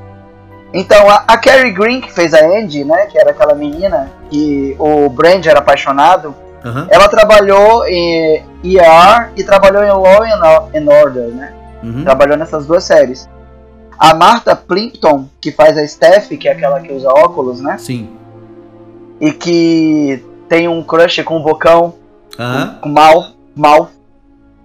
[0.73, 3.07] Então, a, a Carrie Green, que fez a Andy, né?
[3.07, 6.35] Que era aquela menina que o Brand era apaixonado.
[6.65, 6.87] Aham.
[6.91, 11.53] Ela trabalhou em ER e trabalhou em Law and and Order, né?
[11.83, 12.03] Uhum.
[12.03, 13.29] Trabalhou nessas duas séries.
[13.99, 17.77] A Martha Plimpton, que faz a Steph, que é aquela que usa óculos, né?
[17.79, 18.09] Sim.
[19.21, 21.95] E que tem um crush com o bocão.
[22.39, 22.79] Aham.
[22.83, 23.91] com Mal, Mal.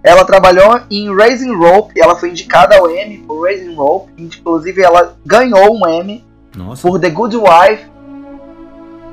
[0.04, 5.16] Ela trabalhou em Raising Rope, ela foi indicada ao Emmy por Raising Rope, inclusive ela
[5.24, 6.24] ganhou um Emmy
[6.56, 6.86] Nossa.
[6.86, 7.90] por The Good Wife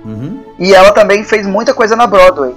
[0.04, 0.40] Uhum.
[0.58, 2.56] e ela também fez muita coisa na Broadway.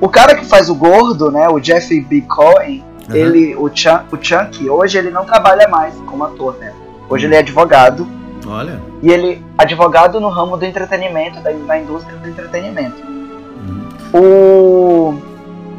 [0.00, 2.20] O cara que faz o gordo, né, o Jeff B.
[2.22, 3.26] Cohen, Aham.
[3.26, 6.72] ele, o, Chun- o Chunky, hoje ele não trabalha mais como ator, né?
[7.08, 8.06] Hoje ele é advogado
[8.46, 8.80] Olha.
[9.02, 13.02] e ele advogado no ramo do entretenimento, da, da indústria do entretenimento.
[13.02, 13.88] Uhum.
[14.14, 15.14] O,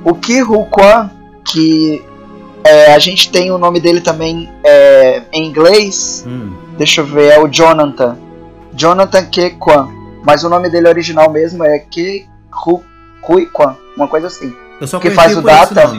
[0.09, 1.09] o Ki Hu Kwan,
[1.45, 2.03] que
[2.63, 6.53] é, a gente tem o nome dele também é, em inglês, Hum.
[6.77, 8.17] deixa eu ver, é o Jonathan.
[8.73, 9.89] Jonathan Ke Kwan.
[10.25, 12.27] Mas o nome dele original mesmo é Ki
[12.65, 12.81] Hu
[13.27, 14.53] Hui Kwan, uma coisa assim.
[15.01, 15.91] Que faz o Data?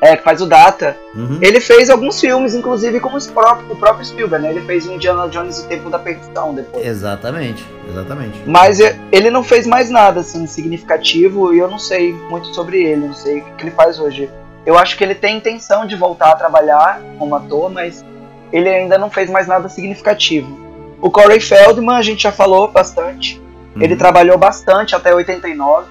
[0.00, 0.96] É, que faz o Data.
[1.14, 1.38] Uhum.
[1.40, 4.50] Ele fez alguns filmes, inclusive com os próprios, o próprio Spielberg, né?
[4.52, 6.86] Ele fez o Indiana Jones e o Tempo da Perdição depois.
[6.86, 8.42] Exatamente, exatamente.
[8.46, 8.78] Mas
[9.10, 13.14] ele não fez mais nada, assim, significativo e eu não sei muito sobre ele, não
[13.14, 14.28] sei o que ele faz hoje.
[14.66, 18.04] Eu acho que ele tem intenção de voltar a trabalhar como ator, mas
[18.52, 20.58] ele ainda não fez mais nada significativo.
[21.00, 23.40] O Corey Feldman, a gente já falou bastante.
[23.76, 23.98] Ele Uhum.
[23.98, 25.86] trabalhou bastante até 89.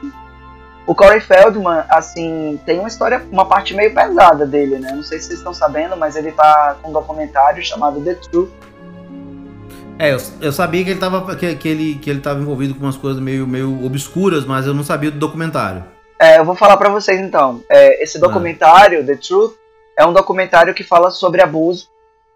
[0.86, 4.91] O Corey Feldman, assim, tem uma história, uma parte meio pesada dele, né?
[4.93, 8.49] Não sei se vocês estão sabendo, mas ele tá com um documentário chamado The Truth.
[9.97, 12.84] É, eu, eu sabia que ele, tava, que, que ele, que ele tava envolvido com
[12.84, 15.86] umas coisas meio, meio obscuras, mas eu não sabia do documentário.
[16.19, 17.61] É, eu vou falar pra vocês então.
[17.69, 19.53] É, esse documentário, The Truth,
[19.97, 21.93] é um documentário que fala sobre abuso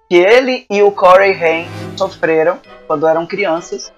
[0.09, 1.67] que ele e o Corey Haim
[1.97, 3.91] sofreram quando eram crianças.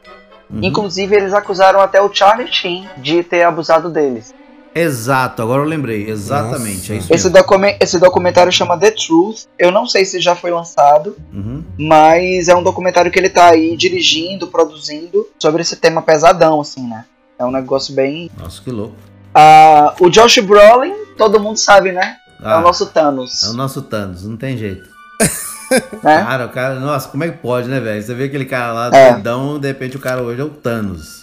[0.50, 0.60] Uhum.
[0.64, 4.34] Inclusive, eles acusaram até o Charlie Sheen de ter abusado deles.
[4.74, 6.10] Exato, agora eu lembrei.
[6.10, 7.32] Exatamente, é isso Esse, mesmo.
[7.32, 9.46] documen- esse documentário chama The Truth.
[9.58, 11.64] Eu não sei se já foi lançado, Uhum.
[11.78, 16.88] mas é um documentário que ele tá aí dirigindo, produzindo, sobre esse tema pesadão, assim,
[16.88, 17.06] né?
[17.38, 18.30] É um negócio bem.
[18.38, 18.96] Nossa, que louco.
[19.34, 22.16] Ah, o Josh Brolin, todo mundo sabe, né?
[22.42, 23.44] É Ah, o nosso Thanos.
[23.44, 24.88] é o nosso Thanos, não tem jeito.
[26.04, 26.24] né?
[26.24, 28.02] Cara, o cara, nossa, como é que pode, né, velho?
[28.02, 29.12] Você vê aquele cara lá, É.
[29.14, 31.20] doidão, de repente o cara hoje é o Thanos.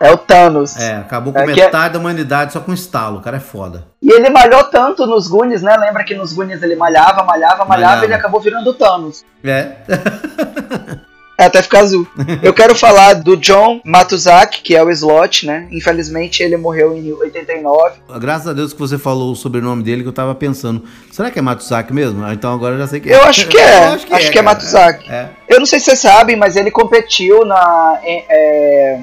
[0.00, 0.76] É o Thanos.
[0.80, 3.18] É, acabou com É que é- metade da humanidade só com estalo.
[3.18, 3.84] O cara é foda.
[4.02, 5.76] E ele malhou tanto nos Goonies, né?
[5.76, 8.02] Lembra que nos Goonies ele malhava, malhava, malhava, Malhava.
[8.02, 9.24] e ele acabou virando o Thanos.
[9.44, 9.76] É.
[11.38, 12.06] É, até ficar azul.
[12.42, 15.66] Eu quero falar do John Matuzak, que é o Slot, né?
[15.70, 17.94] Infelizmente ele morreu em 89.
[18.20, 20.84] Graças a Deus que você falou o sobrenome dele que eu tava pensando.
[21.10, 22.24] Será que é Matsuzaki mesmo?
[22.24, 23.14] Ah, Então agora eu já sei que é.
[23.16, 23.88] Eu acho que é.
[23.88, 24.42] Eu acho que é, cara.
[24.42, 25.10] Matuzaki.
[25.10, 25.30] É.
[25.48, 29.00] Eu não sei se vocês sabem, mas ele competiu na, é,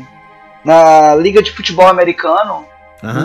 [0.64, 2.66] na Liga de Futebol Americano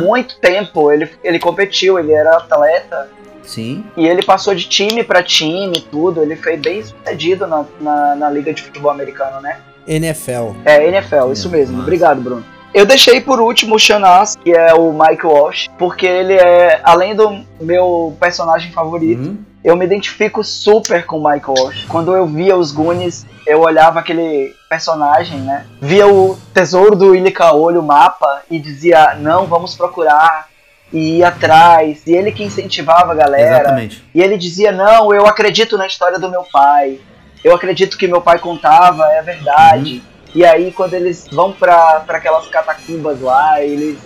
[0.02, 0.90] muito tempo.
[0.92, 3.10] Ele, ele competiu, ele era atleta.
[3.46, 3.84] Sim.
[3.96, 6.22] E ele passou de time pra time, tudo.
[6.22, 9.58] Ele foi bem sucedido na, na, na Liga de Futebol Americano, né?
[9.86, 10.52] NFL.
[10.64, 11.74] É, NFL, isso mesmo.
[11.74, 11.82] massa.
[11.86, 12.44] Obrigado, Bruno.
[12.72, 17.14] Eu deixei por último o Shanas, que é o Mike Walsh, porque ele é, além
[17.14, 19.36] do meu personagem favorito, Uhum.
[19.62, 21.84] eu me identifico super com o Mike Walsh.
[21.88, 25.66] Quando eu via os Goonies, eu olhava aquele personagem, né?
[25.80, 30.48] Via o tesouro do Willy Caolho, o mapa, e dizia, não, vamos procurar,
[30.94, 32.06] e ir atrás.
[32.06, 33.60] E ele que incentivava a galera.
[33.60, 34.04] Exatamente.
[34.14, 37.00] E ele dizia: Não, eu acredito na história do meu pai.
[37.42, 40.02] Eu acredito que meu pai contava, é verdade.
[40.34, 43.98] E aí, quando eles vão pra pra aquelas catacumbas lá, eles.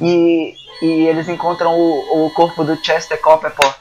[0.00, 3.74] E, e eles encontram o, o corpo do Chester Copperpot.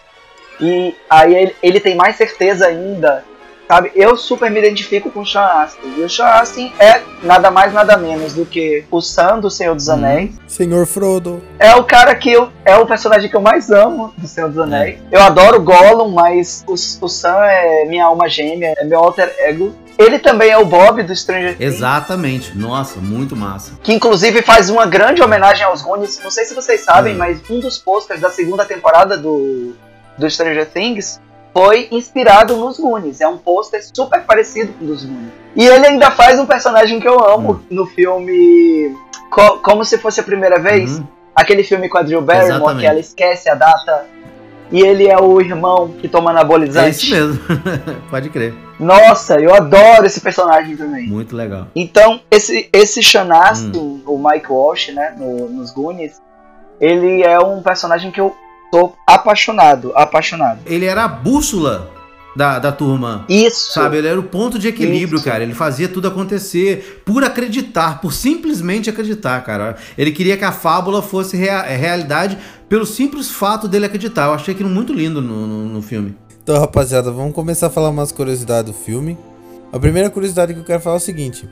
[0.59, 3.23] E aí ele, ele tem mais certeza ainda.
[3.67, 5.93] Sabe, eu super me identifico com o Sean Astin.
[5.97, 9.75] E o Sean Astin é nada mais, nada menos do que o Sam do Senhor
[9.75, 10.35] dos Anéis.
[10.47, 11.43] Senhor Frodo.
[11.59, 12.49] É o cara que eu.
[12.63, 14.99] É o personagem que eu mais amo do Senhor dos Anéis.
[15.11, 19.35] Eu adoro o Gollum, mas o, o Sam é minha alma gêmea, é meu alter
[19.39, 19.75] ego.
[19.97, 21.73] Ele também é o Bob do Stranger Things.
[21.75, 22.55] Exatamente.
[22.57, 23.71] Nossa, muito massa.
[23.83, 26.21] Que inclusive faz uma grande homenagem aos Goonies.
[26.23, 27.17] Não sei se vocês sabem, Hum.
[27.17, 29.75] mas um dos posters da segunda temporada do,
[30.17, 31.19] do Stranger Things
[31.57, 33.19] foi inspirado nos Goonies.
[33.21, 35.31] É um pôster super parecido com o dos Goonies.
[35.55, 37.59] E ele ainda faz um personagem que eu amo Hum.
[37.71, 38.95] no filme
[39.31, 40.99] Co- Como Se Fosse a Primeira Vez.
[40.99, 41.07] Uhum.
[41.35, 42.79] Aquele filme com a Drew Barrymore, Exatamente.
[42.81, 44.05] que ela esquece a data.
[44.71, 46.89] E ele é o irmão que toma É anabolizante.
[46.89, 47.39] isso mesmo.
[48.11, 48.53] Pode crer.
[48.79, 51.07] Nossa, eu adoro esse personagem também.
[51.07, 51.67] Muito legal.
[51.75, 54.01] Então, esse, esse Sean Astin, Hum.
[54.05, 56.21] o Mike Walsh, né, no- nos Goonies,
[56.81, 58.35] ele é um personagem que eu
[58.71, 60.59] tô apaixonado, apaixonado.
[60.65, 61.91] Ele era a bússola
[62.35, 63.25] da, da turma.
[63.27, 63.73] Isso.
[63.73, 65.25] Sabe, ele era o ponto de equilíbrio, Isso.
[65.25, 65.43] cara.
[65.43, 69.75] Ele fazia tudo acontecer por acreditar, por simplesmente acreditar, cara.
[69.97, 72.37] Ele queria que a fábula fosse rea- é, realidade
[72.69, 74.25] pelo simples fato dele acreditar.
[74.27, 76.15] Eu achei aquilo muito lindo no, no, no filme.
[76.43, 79.17] Então, rapaziada, vamos começar a falar umas curiosidades do filme.
[79.73, 81.49] A primeira curiosidade que eu quero falar é o seguinte: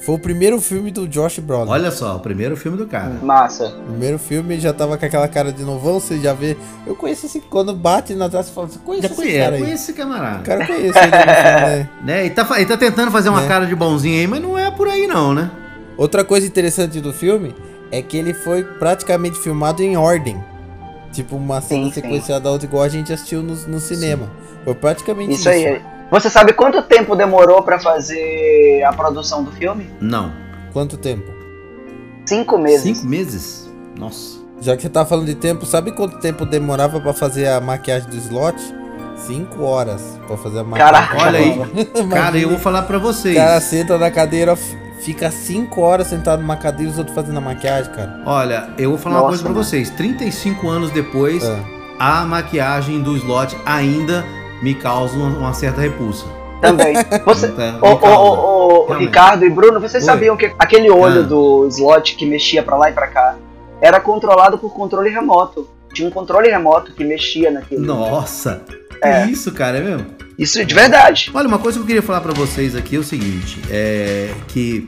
[0.00, 1.70] foi o primeiro filme do Josh Brolin.
[1.70, 3.18] Olha só, o primeiro filme do cara.
[3.22, 3.66] Massa.
[3.66, 6.56] O primeiro filme já tava com aquela cara de novão, você já vê.
[6.86, 7.40] Eu conheço esse.
[7.40, 9.62] Quando bate na trás, você fala, você conhece Já esse conhece, cara aí?
[9.62, 10.38] conhece esse camarada.
[10.40, 11.88] O cara eu conheço ele né?
[12.02, 12.26] Né?
[12.26, 13.48] E tá, e tá tentando fazer uma Né?
[13.48, 15.50] cara de bonzinho aí, mas não é por aí não, né?
[15.96, 17.54] Outra coisa interessante do filme
[17.92, 20.42] é que ele foi praticamente filmado em ordem.
[21.12, 21.94] Tipo, uma cena Sim, sim.
[22.00, 24.30] sequenciada outra igual a gente assistiu no, no cinema.
[24.64, 25.40] Foi praticamente isso.
[25.40, 25.82] Isso aí.
[26.10, 29.88] Você sabe quanto tempo demorou pra fazer a produção do filme?
[30.00, 30.32] Não.
[30.72, 31.30] Quanto tempo?
[32.26, 32.82] Cinco meses.
[32.96, 33.70] Cinco meses?
[33.98, 34.40] Nossa.
[34.60, 38.08] Já que você tá falando de tempo, sabe quanto tempo demorava pra fazer a maquiagem
[38.10, 38.56] do slot?
[39.16, 40.92] Cinco horas pra fazer a maquiagem.
[40.94, 41.22] Caraca.
[41.22, 41.84] Olha aí.
[42.10, 43.34] Cara, eu vou falar pra vocês.
[43.36, 44.56] O cara senta na cadeira,
[45.00, 48.22] fica cinco horas sentado numa cadeira e os outros fazendo a maquiagem, cara.
[48.26, 49.64] Olha, eu vou falar uma Nossa, coisa pra mano.
[49.64, 49.90] vocês.
[49.90, 51.58] 35 anos depois, É.
[51.98, 54.24] a maquiagem do slot ainda
[54.62, 56.26] me causa uma, certa repulsa.
[56.60, 56.94] Também.
[57.24, 57.78] Você, causa.
[57.82, 59.06] ô, ô, Realmente.
[59.06, 60.06] Ricardo e Bruno, vocês Oi.
[60.06, 61.26] sabiam que aquele olho Ah.
[61.26, 63.36] do slot que mexia pra lá e pra cá
[63.80, 65.66] era controlado por controle remoto.
[65.94, 67.84] Tinha um controle remoto que mexia naquilo.
[67.84, 68.62] Nossa!
[69.02, 69.24] É.
[69.26, 70.06] Isso, cara, é mesmo?
[70.38, 71.30] Isso de verdade.
[71.34, 74.86] Olha, uma coisa que eu queria falar pra vocês aqui é o seguinte, é que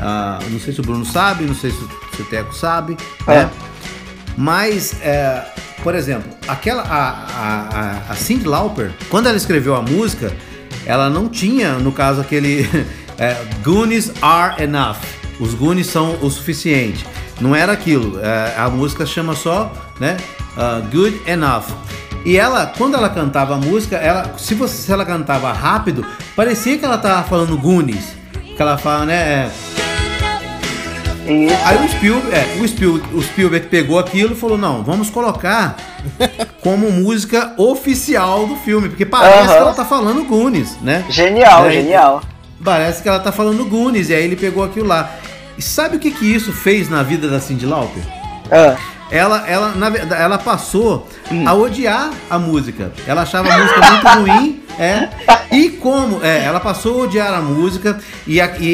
[0.00, 2.96] ah, não sei se o Bruno sabe, não sei se, o- se o Teco sabe,
[3.28, 3.34] É.
[3.44, 3.50] né?
[4.36, 5.44] Mas, é,
[5.82, 7.08] por exemplo, aquela a,
[8.08, 10.32] a, a, Cyndi Lauper, quando ela escreveu a música,
[10.86, 12.68] ela não tinha, no caso, aquele
[13.18, 14.98] é, Goonies are enough.
[15.38, 17.04] Os Goonies são o suficiente.
[17.40, 18.20] Não era aquilo.
[18.20, 20.16] é, a música chama só, né?
[20.56, 21.66] ah, Good enough.
[22.24, 26.06] E ela, quando ela cantava a música, ela, se, você, se ela cantava rápido,
[26.36, 28.14] parecia que ela tava falando Goonies.
[28.56, 29.14] Que ela fala, né?
[29.14, 29.50] é,
[31.26, 31.56] Isso.
[31.64, 35.76] Aí o Spielberg, é, o Spielberg, o Spielberg pegou aquilo e falou: não, vamos colocar
[36.62, 41.04] como música oficial do filme, porque parece que ela tá falando Goonies, né?
[41.08, 42.22] Genial, É, genial.
[42.64, 45.10] Parece que ela tá falando Goonies, e aí ele pegou aquilo lá.
[45.58, 48.02] E sabe o que que isso fez na vida da Cyndi Lauper?
[48.50, 48.76] Ah,
[49.12, 51.46] Ela, ela, na ela passou Hum.
[51.46, 52.90] a odiar a música.
[53.06, 55.08] Ela achava a música muito ruim, é.
[55.54, 58.64] E como, é, ela passou a odiar a música e a, e,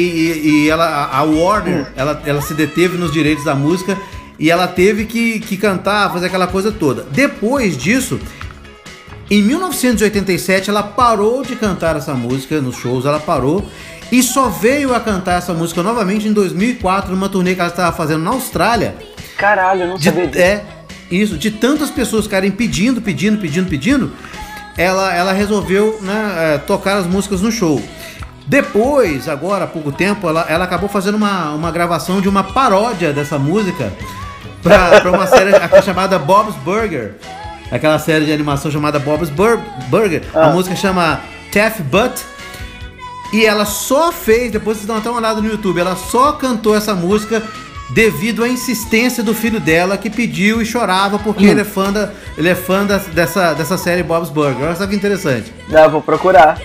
[0.65, 3.97] e- ela, a- a Warner, ela, ela se deteve nos direitos da música
[4.39, 7.05] e ela teve que, que cantar, fazer aquela coisa toda.
[7.11, 8.17] Depois disso,
[9.29, 13.67] em 1987, ela parou de cantar essa música nos shows, ela parou
[14.11, 17.95] e só veio a cantar essa música novamente em 2004, numa turnê que ela estava
[17.95, 18.95] fazendo na Austrália.
[19.39, 20.39] Caralho, eu não De, sabia disso.
[20.41, 20.61] é,
[21.09, 24.11] isso, de tantas pessoas ficarem pedindo, pedindo, pedindo, pedindo,
[24.77, 27.81] ela, ela resolveu né, é, tocar as músicas no show.
[28.45, 33.13] Depois, agora há pouco tempo, ela, ela acabou fazendo uma, uma gravação de uma paródia
[33.13, 33.91] dessa música
[34.63, 37.15] pra, pra uma série aqui chamada Bob's Burger.
[37.71, 39.59] Aquela série de animação chamada Bob's Bur-
[39.89, 40.23] Burger.
[40.33, 40.49] A Ah.
[40.49, 41.21] música chama
[41.53, 42.21] Taff Butt.
[43.31, 46.75] E ela só fez, depois vocês dão até uma olhada no YouTube, ela só cantou
[46.75, 47.43] essa música
[47.91, 51.49] devido à insistência do filho dela que pediu e chorava porque Hum.
[51.51, 54.63] ele é fã, da, ele é fã da- dessa, dessa série Bob's Burger.
[54.67, 55.51] Olha só que interessante.
[55.67, 56.59] Não, vou procurar.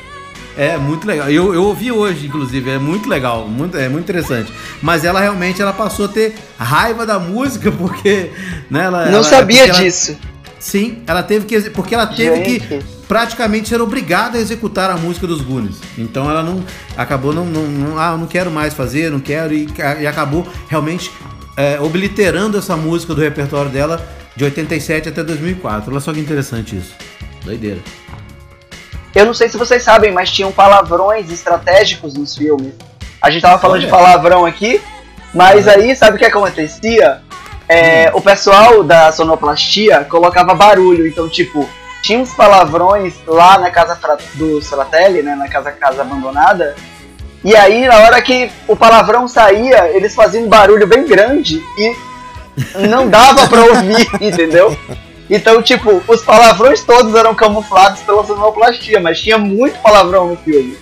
[0.56, 1.28] É muito legal.
[1.28, 4.52] Eu, eu ouvi hoje, inclusive, é muito legal, muito, é muito interessante.
[4.80, 8.30] Mas ela realmente ela passou a ter raiva da música porque,
[8.70, 10.16] né, ela, não ela- sabia porque ela- disso.
[10.64, 11.68] Sim, ela teve que.
[11.68, 12.60] Porque ela teve Gente.
[12.60, 15.76] que praticamente ser obrigada a executar a música dos Goonies.
[15.98, 16.64] Então ela não.
[16.96, 17.44] Acabou não.
[17.44, 19.52] não, não- ah, eu não quero mais fazer, não quero.
[19.52, 19.68] E,
[20.00, 21.12] e acabou realmente
[21.54, 25.90] é, obliterando essa música do repertório dela de 87 até 2004.
[25.90, 26.94] Olha só que interessante isso.
[27.44, 27.80] Doideira.
[29.14, 32.72] Eu não sei se vocês sabem, mas tinham palavrões estratégicos nos filmes.
[33.20, 34.80] A gente tava falando de palavrão aqui,
[35.34, 37.20] mas aí sabe o que acontecia?
[37.68, 41.68] É, O pessoal da sonoplastia colocava barulho, então tipo,
[42.02, 43.98] tinha uns palavrões lá na casa
[44.34, 46.74] do Fratelli, né, na casa casa abandonada,
[47.42, 51.96] e aí na hora que o palavrão saía, eles faziam um barulho bem grande e
[52.88, 54.76] não dava pra ouvir, entendeu?
[55.28, 60.76] Então, tipo, os palavrões todos eram camuflados pela sonoplastia, mas tinha muito palavrão no filme.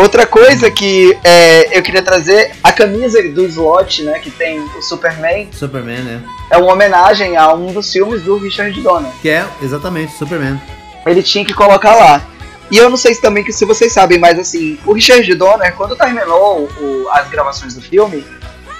[0.00, 4.82] Outra coisa que é, eu queria trazer, a camisa do slot, né, que tem o
[4.82, 6.22] Superman, Superman, né?
[6.50, 9.10] é uma homenagem a um dos filmes do Richard Donner.
[9.20, 10.60] Que é exatamente Superman.
[11.06, 12.22] Ele tinha que colocar lá.
[12.70, 15.94] E eu não sei se também se vocês sabem, mas assim, o Richard Donner, quando
[15.96, 18.24] terminou o- as gravações do filme,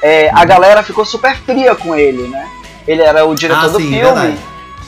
[0.01, 2.49] é, a galera ficou super fria com ele, né?
[2.87, 4.01] Ele era o diretor Ah, do sim, filme.
[4.01, 4.39] verdade.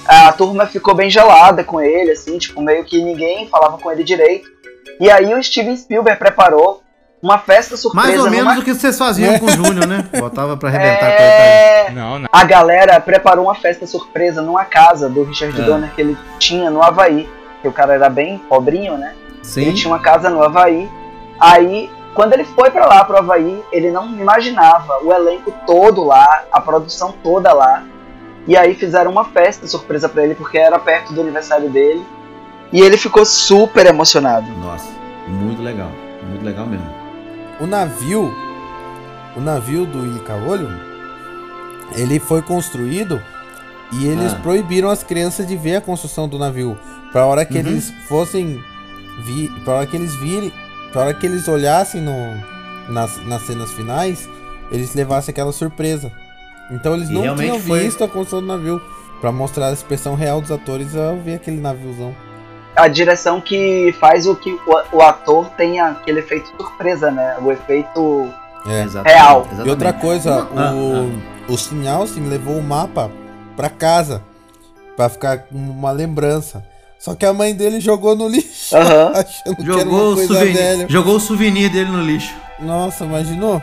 [0.07, 4.03] A turma ficou bem gelada com ele, assim, tipo, meio que ninguém falava com ele
[4.03, 4.51] direito.
[5.03, 6.81] E aí o Steven Spielberg preparou
[7.21, 8.61] uma festa surpresa Mais ou menos numa...
[8.61, 10.09] o que vocês faziam com o Júnior, né?
[10.17, 11.91] Botava pra arrebentar é...
[11.91, 12.29] Não, não.
[12.33, 15.65] A galera preparou uma festa surpresa numa casa do Richard É.
[15.65, 17.29] Donner que ele tinha no Havaí.
[17.61, 19.17] Que o cara era bem pobrinho, né?
[19.17, 19.75] Ele Sim.
[19.75, 20.89] tinha uma casa no Havaí.
[21.41, 26.45] Aí, quando ele foi pra lá, pro Havaí, ele não imaginava o elenco todo lá,
[26.53, 27.83] a produção toda lá.
[28.47, 32.07] E aí fizeram uma festa surpresa pra ele, porque era perto do aniversário dele.
[32.73, 34.51] E ele ficou super emocionado.
[34.59, 34.89] Nossa,
[35.29, 35.91] muito legal.
[36.29, 36.87] Muito legal mesmo.
[37.61, 38.33] O navio,
[39.37, 40.68] o navio do Ilha-Caolho,
[41.95, 43.20] ele foi construído
[43.93, 44.37] e eles Ah.
[44.43, 46.79] proibiram as crianças de ver a construção do navio.
[47.12, 47.61] Pra hora que Uhum.
[47.61, 48.59] eles fossem
[49.25, 50.51] vi, pra hora que eles virem,
[50.93, 52.14] pra hora que eles olhassem no,
[52.89, 54.27] nas, nas cenas finais,
[54.70, 56.11] eles levassem aquela surpresa.
[56.70, 58.81] Então eles E não tinham foi- visto a construção do navio.
[59.20, 62.12] Pra mostrar a expressão real dos atores ao ver aquele naviozão.
[62.75, 67.37] A direção que faz o que o, o ator tenha aquele efeito surpresa, né?
[67.43, 68.29] O efeito.
[68.66, 68.83] É.
[68.85, 69.41] Exatamente, Real.
[69.41, 69.66] exatamente.
[69.66, 73.11] E outra coisa, Ah, o, o Sinhalsin levou o mapa
[73.57, 74.23] pra casa.
[74.97, 76.64] Pra ficar com uma lembrança.
[76.99, 78.77] Só que a mãe dele jogou no lixo.
[78.77, 79.12] Aham.
[79.16, 80.87] Achando que era Jogou uma o, coisa souvenir, velha.
[80.89, 82.35] jogou o souvenir dele no lixo.
[82.61, 83.61] Nossa, imaginou?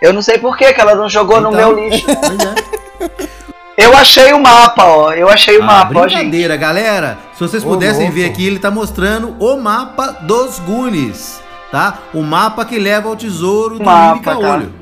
[0.00, 2.04] Eu não sei por que que ela não jogou no Então- meu lixo.
[2.14, 3.43] Pois é.
[3.76, 5.12] Eu achei o mapa, ó.
[5.12, 7.18] Eu achei o Ah, mapa, ó, brincadeira, galera.
[7.34, 11.40] Se vocês pudessem ver aqui, ele tá mostrando o mapa dos Goonies,
[11.72, 11.98] tá?
[12.12, 14.72] O mapa que leva ao tesouro do Mapa, Caolho.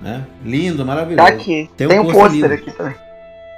[0.00, 0.22] Né?
[0.44, 1.26] Lindo, maravilhoso.
[1.26, 1.68] Tá aqui.
[1.76, 2.94] Tem Tem, um pôster aqui também.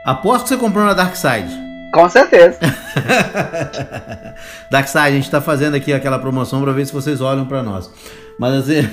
[0.05, 1.53] Aposto que você comprou na Dark Side.
[1.93, 2.59] Com certeza.
[4.71, 7.63] Dark Side, a gente tá fazendo aqui aquela promoção pra ver se vocês olham pra
[7.63, 7.91] nós.
[8.39, 8.89] Mas assim.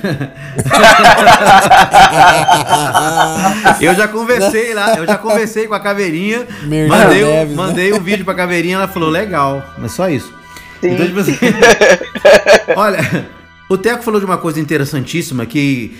[3.81, 6.47] eu já conversei lá, eu já conversei com a caveirinha.
[6.63, 7.63] Merchan Mandei, um- Neves, né?
[7.63, 10.33] mandei um vídeo pra caveirinha, ela falou, legal, mas só isso.
[10.81, 10.91] Sim.
[10.91, 11.37] Então, tipo assim,
[12.75, 13.27] olha,
[13.69, 15.97] o Teco falou de uma coisa interessantíssima que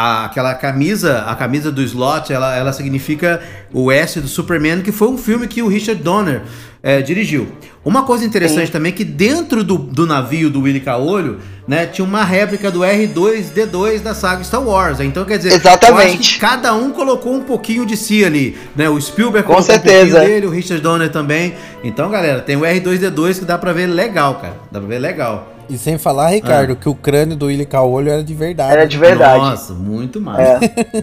[0.00, 3.40] a- aquela camisa, a camisa do slot, ela, ela significa
[3.72, 6.42] o S do Superman, que foi um filme que o Richard Donner
[6.82, 7.46] eh, dirigiu.
[7.84, 11.38] Uma coisa interessante também é que dentro do, do navio do Willy Caolho,
[11.68, 14.98] né, tinha uma réplica do R2D2 da saga Star Wars.
[15.00, 16.38] Então, quer dizer, Exatamente.
[16.38, 18.88] cada um colocou um pouquinho de si ali, né?
[18.88, 20.10] O Spielberg Com colocou um certeza.
[20.16, 21.54] pouquinho dele, o Richard Donner também.
[21.84, 24.56] Então, galera, tem o R2D2 que dá pra ver legal, cara.
[24.72, 25.52] Dá pra ver legal.
[25.70, 28.72] E sem falar, Ricardo, que o crânio do Willy Caolho era de verdade.
[28.72, 29.38] Era de verdade.
[29.44, 30.58] Nossa, muito massa.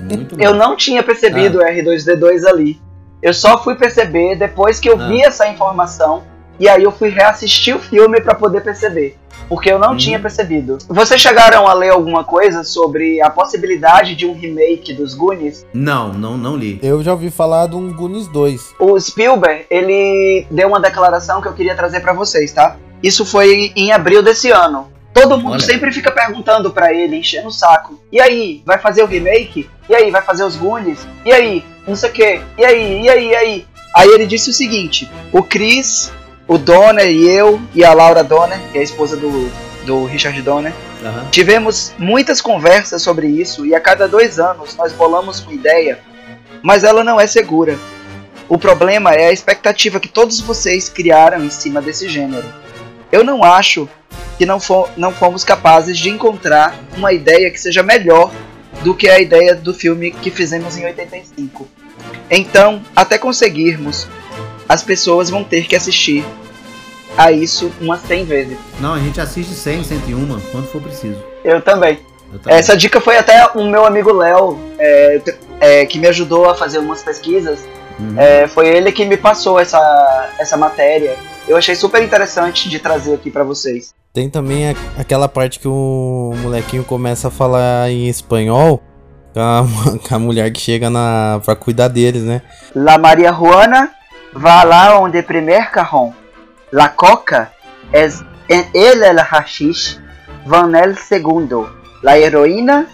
[0.10, 0.56] Muito Eu massa.
[0.56, 2.80] não tinha percebido o R2D2 ali.
[3.22, 5.08] Eu só fui perceber depois que eu Ah.
[5.08, 6.24] vi essa informação.
[6.60, 9.16] E aí eu fui reassistir o filme pra poder perceber.
[9.48, 9.98] Porque eu não Uhum.
[9.98, 10.78] tinha percebido.
[10.90, 15.66] Vocês chegaram a ler alguma coisa sobre a possibilidade de um remake dos Goonies?
[15.74, 16.80] Não, não, não li.
[16.84, 18.74] Eu já ouvi falar de um Goonies 2.
[18.80, 22.76] O Spielberg, ele deu uma declaração que eu queria trazer pra vocês, tá?
[23.02, 24.92] Isso foi em abril desse ano.
[25.14, 25.64] Todo mundo Olha.
[25.64, 28.00] sempre fica perguntando pra ele, enchendo o saco.
[28.12, 29.70] E aí, vai fazer o remake?
[29.90, 31.08] E aí, vai fazer os Goonies?
[31.26, 32.42] E aí, não sei o quê?
[32.58, 33.68] E aí, e aí, e aí?
[33.96, 36.12] Aí ele disse o seguinte: o Chris,
[36.48, 39.50] o Donner e eu, e a Laura Donner, que é a esposa do,
[39.86, 40.74] do Richard Donner,
[41.04, 41.28] Aham.
[41.32, 46.00] Tivemos muitas conversas sobre isso e a cada dois anos nós bolamos uma ideia,
[46.62, 47.78] mas ela não é segura.
[48.50, 52.46] O problema é a expectativa que todos vocês criaram em cima desse gênero.
[53.12, 53.88] Eu não acho
[54.38, 58.32] que não, fo- não fomos capazes de encontrar uma ideia que seja melhor
[58.84, 61.68] do que a ideia do filme que fizemos em 85.
[62.30, 64.08] Então, até conseguirmos,
[64.70, 66.24] as pessoas vão ter que assistir
[67.18, 68.58] a isso umas 100 vezes.
[68.80, 71.18] Não, a gente assiste 100, 101, quando for preciso.
[71.44, 72.00] Eu também.
[72.32, 72.60] Eu também.
[72.60, 75.22] Essa dica foi até o meu amigo Léo, é,
[75.60, 77.66] é, que me ajudou a fazer umas pesquisas.
[78.00, 78.16] Uhum.
[78.20, 79.80] É, foi ele que me passou essa,
[80.40, 81.16] essa matéria.
[81.48, 83.94] Eu achei super interessante de trazer aqui pra vocês.
[84.14, 88.82] Tem também a- aquela parte que o molequinho começa a falar em espanhol
[89.34, 89.64] com a,
[90.08, 92.42] com a mulher que chega na, pra cuidar deles, né?
[92.76, 93.92] La Maria Juana
[94.36, 96.14] va lá onde primer cajón.
[96.72, 97.52] La coca
[97.94, 100.00] es en el el hashish
[100.46, 101.70] van el segundo.
[102.04, 102.86] La heroína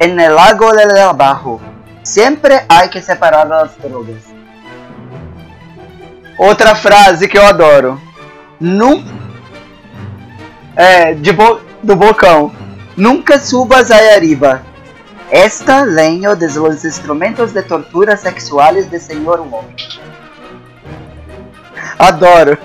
[0.00, 1.60] en el lago del abajo.
[2.02, 4.22] Siempre hay que separar las drogas.
[6.38, 8.00] Outra frase que eu adoro.
[8.60, 9.04] Num
[10.76, 11.60] é, de bo...
[11.82, 12.52] do bocão.
[12.96, 14.62] Nunca subas aí arriba.
[15.30, 19.74] Esta leño de los instrumentos de tortura sexuales de Senhor Wong.
[21.98, 22.56] Adoro.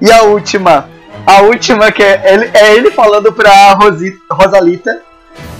[0.00, 0.88] E a última.
[1.26, 5.00] A última que é ele, é ele falando pra Rosi, Rosalita,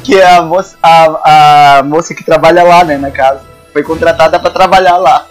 [0.03, 3.41] que é a moça, a, a moça que trabalha lá, né, na casa.
[3.73, 5.27] Foi contratada pra trabalhar lá.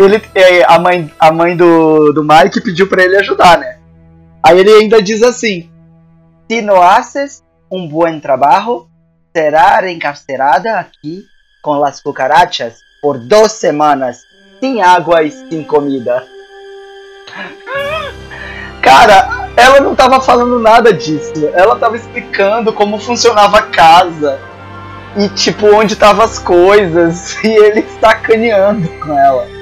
[0.00, 3.78] Ele, é, a mãe, a mãe do, do Mike pediu pra ele ajudar, né?
[4.42, 5.70] Aí ele ainda diz assim:
[6.50, 8.88] Se não haces um bom trabalho,
[9.36, 11.26] será encarcerada aqui
[11.62, 14.22] com as cucarachas por duas semanas,
[14.58, 16.26] sem água e sem comida.
[18.80, 21.46] Cara, ela não tava falando nada disso.
[21.52, 24.40] Ela tava explicando como funcionava a casa.
[25.14, 27.36] E tipo, onde estavam as coisas.
[27.44, 29.59] E ele sacaneando com ela.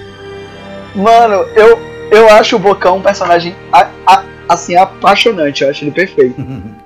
[0.99, 1.78] Mano, eu,
[2.11, 5.62] eu acho o Bocão um personagem a- a- assim, apaixonante.
[5.64, 6.34] Eu acho ele perfeito.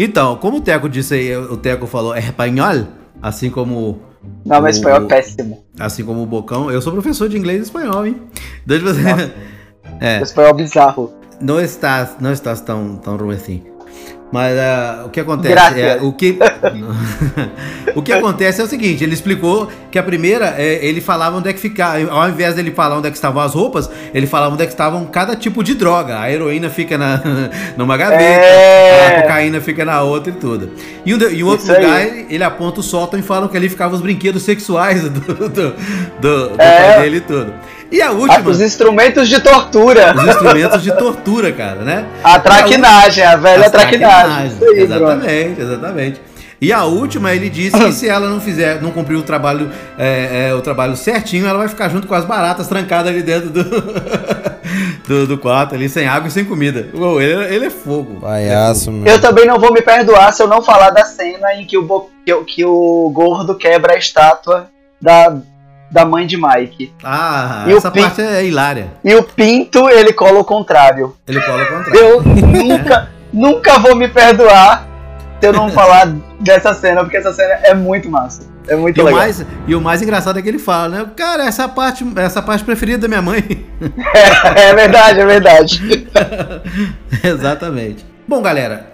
[0.00, 2.86] Então, como o Teco disse aí, o Teco falou é espanhol,
[3.20, 4.00] assim como
[4.46, 5.64] Não, mas O- espanhol é péssimo.
[5.78, 6.70] assim como o Bocão.
[6.70, 8.16] Eu sou professor de inglês e espanhol, hein?
[8.68, 9.02] Tipo assim,
[10.00, 11.12] é, espanhol bizarro.
[11.40, 13.62] não estás, não estás tão, tão ruim assim.
[14.30, 16.38] Mas ah, o que acontece é o que
[17.94, 21.48] o que acontece é o seguinte, ele explicou que a primeira é, ele falava onde
[21.48, 24.52] é que ficava, ao invés dele falar onde é que estavam as roupas, ele falava
[24.54, 26.20] onde é que estavam cada tipo de droga.
[26.20, 27.20] A heroína fica na
[27.76, 29.16] numa gaveta, É.
[29.18, 30.70] a cocaína fica na outra e tudo.
[31.06, 31.82] E um, em outro Isso aí.
[31.84, 35.20] lugar ele, ele aponta o sótão e falam que ali ficavam os brinquedos sexuais do,
[35.20, 35.74] do, do-
[36.20, 36.92] do É.
[36.92, 37.52] pai dele e tudo.
[37.90, 40.14] E a Ah, última, Os instrumentos de tortura.
[40.16, 42.04] os instrumentos de tortura, cara, né?
[42.22, 44.46] A traquinagem, a velha As traquinagem.
[44.48, 44.94] Isso aí, Bruno.
[44.94, 46.20] exatamente, exatamente.
[46.60, 50.48] E a última, ele disse que se ela não fizer, não cumprir o trabalho, é,
[50.50, 53.62] é, o trabalho certinho, ela vai ficar junto com as baratas trancadas ali dentro do,
[55.06, 56.88] do, do quarto, ali, sem água e sem comida.
[56.92, 58.20] Uou, ele, ele é fogo.
[58.20, 59.06] Palhaço, meu.
[59.12, 62.06] Eu também não vou me perdoar se eu não falar da cena em que o,
[62.26, 64.68] que, o- que o gordo quebra a estátua
[65.00, 65.36] da,
[65.90, 66.92] da mãe de Mike.
[67.02, 68.92] Ah, E o essa parte é hilária.
[69.04, 71.16] E o Pinto, ele cola o contrário.
[71.26, 71.96] Ele cola o contrário.
[72.00, 74.86] Eu nunca, nunca vou me perdoar
[75.40, 78.42] se eu não falar dessa cena, porque essa cena é muito massa.
[78.66, 79.20] É muito E o, legal.
[79.20, 81.06] mais, e o mais engraçado é que ele fala, né?
[81.16, 83.42] Cara, essa é parte, essa é parte preferida da minha mãe.
[84.54, 86.08] É, verdade, é verdade.
[87.24, 88.04] Exatamente.
[88.26, 88.92] Bom, galera,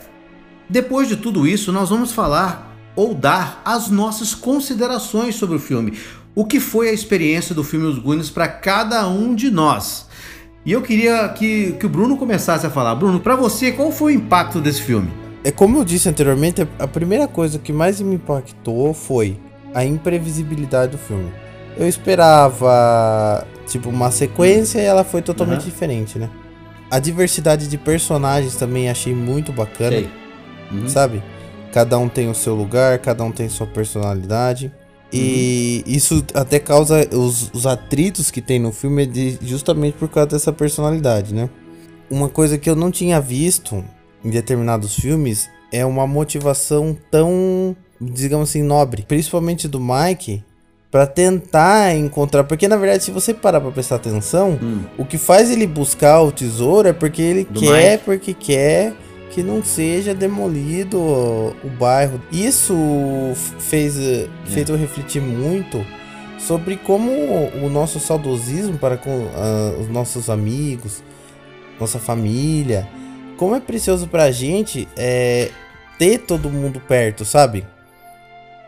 [0.68, 5.98] depois de tudo isso, nós vamos falar ou dar as nossas considerações sobre o filme.
[6.34, 10.08] O que foi a experiência do filme Os Goonies para cada um de nós.
[10.64, 12.94] E eu queria que, que o Bruno começasse a falar.
[12.94, 15.10] Bruno, para você, qual foi o impacto desse filme?
[15.44, 19.36] É como eu disse anteriormente, a primeira coisa que mais me impactou foi
[19.74, 21.30] a imprevisibilidade do filme.
[21.76, 25.70] Eu esperava, tipo, uma sequência e ela foi totalmente Aham.
[25.70, 26.30] diferente, né?
[26.90, 30.04] A diversidade de personagens também achei muito bacana.
[30.72, 30.88] Uhum.
[30.88, 31.22] sabe?
[31.72, 34.72] Cada um tem o seu lugar, cada um tem sua personalidade.
[35.16, 40.08] E isso até causa os, os atritos que tem no filme é de- justamente por
[40.08, 41.48] causa dessa personalidade, né?
[42.10, 43.84] Uma coisa que eu não tinha visto
[44.24, 50.42] em determinados filmes é uma motivação tão, digamos assim, nobre, principalmente do Mike,
[50.90, 54.82] pra tentar encontrar, porque na verdade se você parar pra prestar atenção, Hum.
[54.96, 58.04] o que faz ele buscar o tesouro é porque ele Do quer, Mike.
[58.04, 58.92] porque quer
[59.34, 62.20] que não seja demolido o, bairro.
[62.30, 62.74] Isso
[63.58, 65.84] fez, eh, fez eu refletir muito
[66.38, 71.02] sobre como o nosso saudosismo para com ah, os nossos amigos,
[71.80, 72.86] nossa família,
[73.36, 75.50] como é precioso pra gente é,
[75.98, 77.66] ter todo mundo perto, sabe?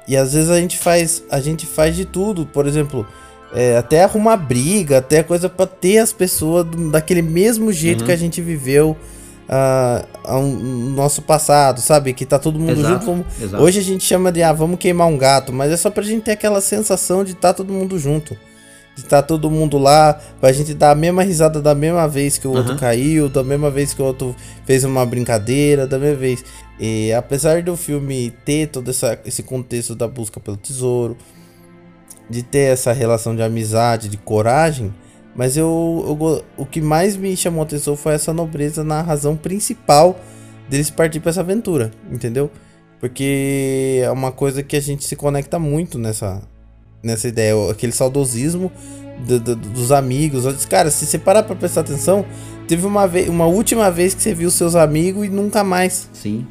[0.08, 3.06] E às vezes a gente faz, a gente faz de tudo, por exemplo,
[3.54, 8.06] é, até arrumar briga, até coisa pra ter as pessoas do- daquele mesmo jeito Uhum.
[8.06, 8.96] que a gente viveu
[9.49, 12.12] a um- no nosso passado, sabe?
[12.12, 13.07] Que tá todo mundo Exato, junto.
[13.07, 13.62] vamos- exato.
[13.62, 16.22] Hoje a gente chama de, ah, vamos queimar um gato, mas é só pra gente
[16.24, 18.36] ter aquela sensação de estar todo mundo junto.
[18.97, 22.49] De estar todo mundo lá, pra gente dar a mesma risada da mesma vez que
[22.49, 22.78] o outro Aham.
[22.80, 24.34] caiu, da mesma vez que o outro
[24.64, 26.42] fez uma brincadeira, da mesma vez.
[26.80, 31.14] E apesar do filme ter todo essa, esse contexto da busca pelo tesouro,
[32.28, 34.92] de ter essa relação de amizade, de coragem,
[35.37, 39.37] mas eu, eu o que mais me chamou a atenção foi essa nobreza na razão
[39.37, 40.18] principal
[40.68, 42.51] deles partir para essa aventura, entendeu?
[43.01, 46.43] Porque é uma coisa que a gente se conecta muito nessa,
[47.03, 48.72] nessa ideia, aquele saudosismo
[49.26, 50.64] do- do- dos amigos.
[50.66, 52.24] Cara, se você parar pra prestar atenção,
[52.66, 56.09] teve uma, uma última vez que você viu seus amigos e nunca mais.
[56.12, 56.47] Sim.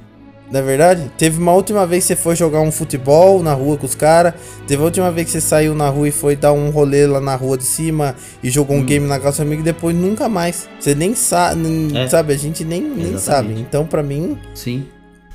[0.52, 1.12] Não é verdade?
[1.18, 4.34] Teve uma última vez que você foi jogar um futebol na rua com os caras.
[4.68, 7.20] Teve a última vez que você saiu na rua e foi dar um rolê lá
[7.20, 8.86] na rua de cima e jogou um Hum.
[8.86, 10.70] game na casa do seu amigo e depois nunca mais.
[10.80, 11.60] Você nem sabe,
[11.98, 12.08] É.
[12.08, 12.32] sabe?
[12.32, 13.54] A gente nem, nem sabe.
[13.60, 14.86] Então, pra mim, Sim.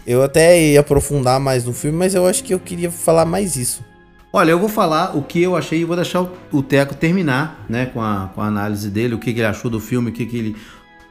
[0.07, 3.57] eu até ia aprofundar mais no filme, mas eu acho que eu queria falar mais
[3.57, 3.85] isso.
[4.33, 7.65] Olha, eu vou falar o que eu achei e vou deixar o, o Teco terminar,
[7.69, 10.13] né, com a, com a análise dele, o que, que ele achou do filme, o
[10.13, 10.57] que, que ele,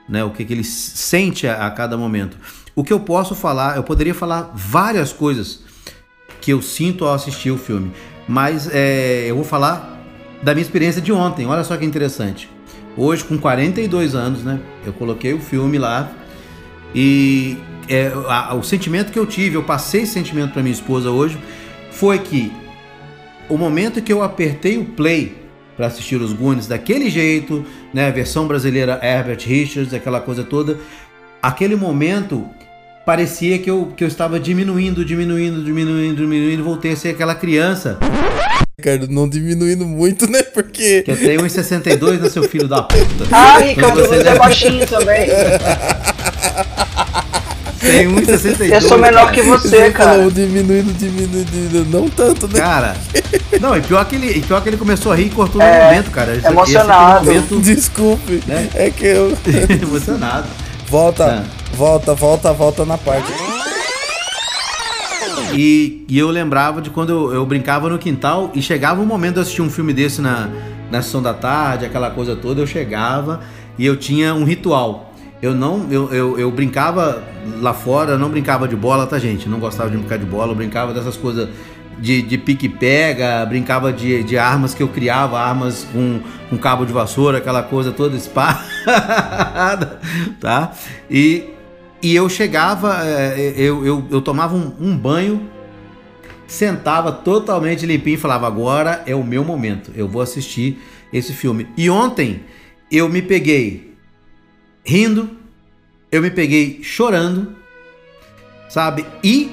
[0.07, 2.37] né, o que, que ele sente a, a cada momento.
[2.79, 5.59] O que eu posso falar, eu poderia falar várias coisas
[6.39, 7.91] que eu sinto ao assistir o filme,
[8.25, 9.99] mas é, eu vou falar
[10.41, 11.45] da minha experiência de ontem.
[11.45, 12.49] Olha só que interessante.
[12.95, 16.09] Hoje, com 42 anos, né, eu coloquei o filme lá
[16.95, 17.57] e
[17.89, 21.37] é, a- o sentimento que eu tive, eu passei esse sentimento para minha esposa hoje,
[21.91, 22.49] foi que
[23.49, 25.35] o momento que eu apertei o play
[25.75, 30.77] para assistir os Goonies daquele jeito, né, a versão brasileira Herbert Richards, aquela coisa toda,
[31.41, 32.49] aquele momento
[33.09, 37.97] parecia que eu, que eu estava diminuindo, diminuindo, diminuindo, diminuindo, voltei a ser aquela criança
[38.79, 40.43] Ricardo, não diminuindo muito, né?
[40.43, 41.01] Porque.
[41.01, 43.25] que eu tenho 1,62, né, seu filho da puta.
[43.31, 45.27] Ah, Ricardo, você é baixinho também.
[47.79, 48.71] Tem 1,62.
[48.73, 50.11] Eu sou menor que Você você, cara.
[50.11, 52.59] falou diminuindo, diminuindo, não tanto, né?
[52.59, 52.95] Cara,
[53.59, 55.79] não, e pior que ele, e pior que ele começou a rir e cortou É,
[55.79, 56.31] no momento, cara.
[56.33, 57.25] Esse- esse emocionado.
[57.25, 58.69] momento Desculpe, Né?
[58.75, 59.35] é que eu.
[59.81, 60.47] emocionado.
[60.87, 61.58] Volta, É.
[61.73, 63.31] volta, volta, volta na parte.
[65.53, 69.35] E, e eu lembrava de quando eu, eu brincava no quintal e chegava um momento
[69.35, 70.49] de assistir um filme desse na,
[70.91, 73.41] na sessão da tarde, aquela coisa toda, eu chegava
[73.77, 75.13] e eu tinha um ritual.
[75.41, 77.23] Eu não, eu, eu, eu brincava
[77.61, 79.47] lá fora, não brincava de bola, tá gente?
[79.47, 81.47] Não gostava de brincar de bola, eu brincava dessas coisas
[81.97, 86.91] de, de pique-pega, brincava de, de armas que eu criava, armas com, com cabo de
[86.91, 88.59] vassoura, aquela coisa toda espada,
[90.39, 90.71] tá?
[91.09, 91.45] E,
[92.01, 95.49] e eu chegava, é, eu, eu, eu tomava um, um banho,
[96.47, 100.81] sentava totalmente limpinho e falava: agora é o meu momento, eu vou assistir
[101.11, 101.67] esse filme.
[101.77, 102.43] E ontem
[102.91, 103.93] eu me peguei
[104.83, 105.29] rindo,
[106.11, 107.55] eu me peguei chorando,
[108.69, 109.05] sabe?
[109.23, 109.51] E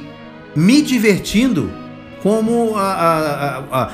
[0.54, 1.70] me divertindo
[2.22, 3.92] como a- a- a-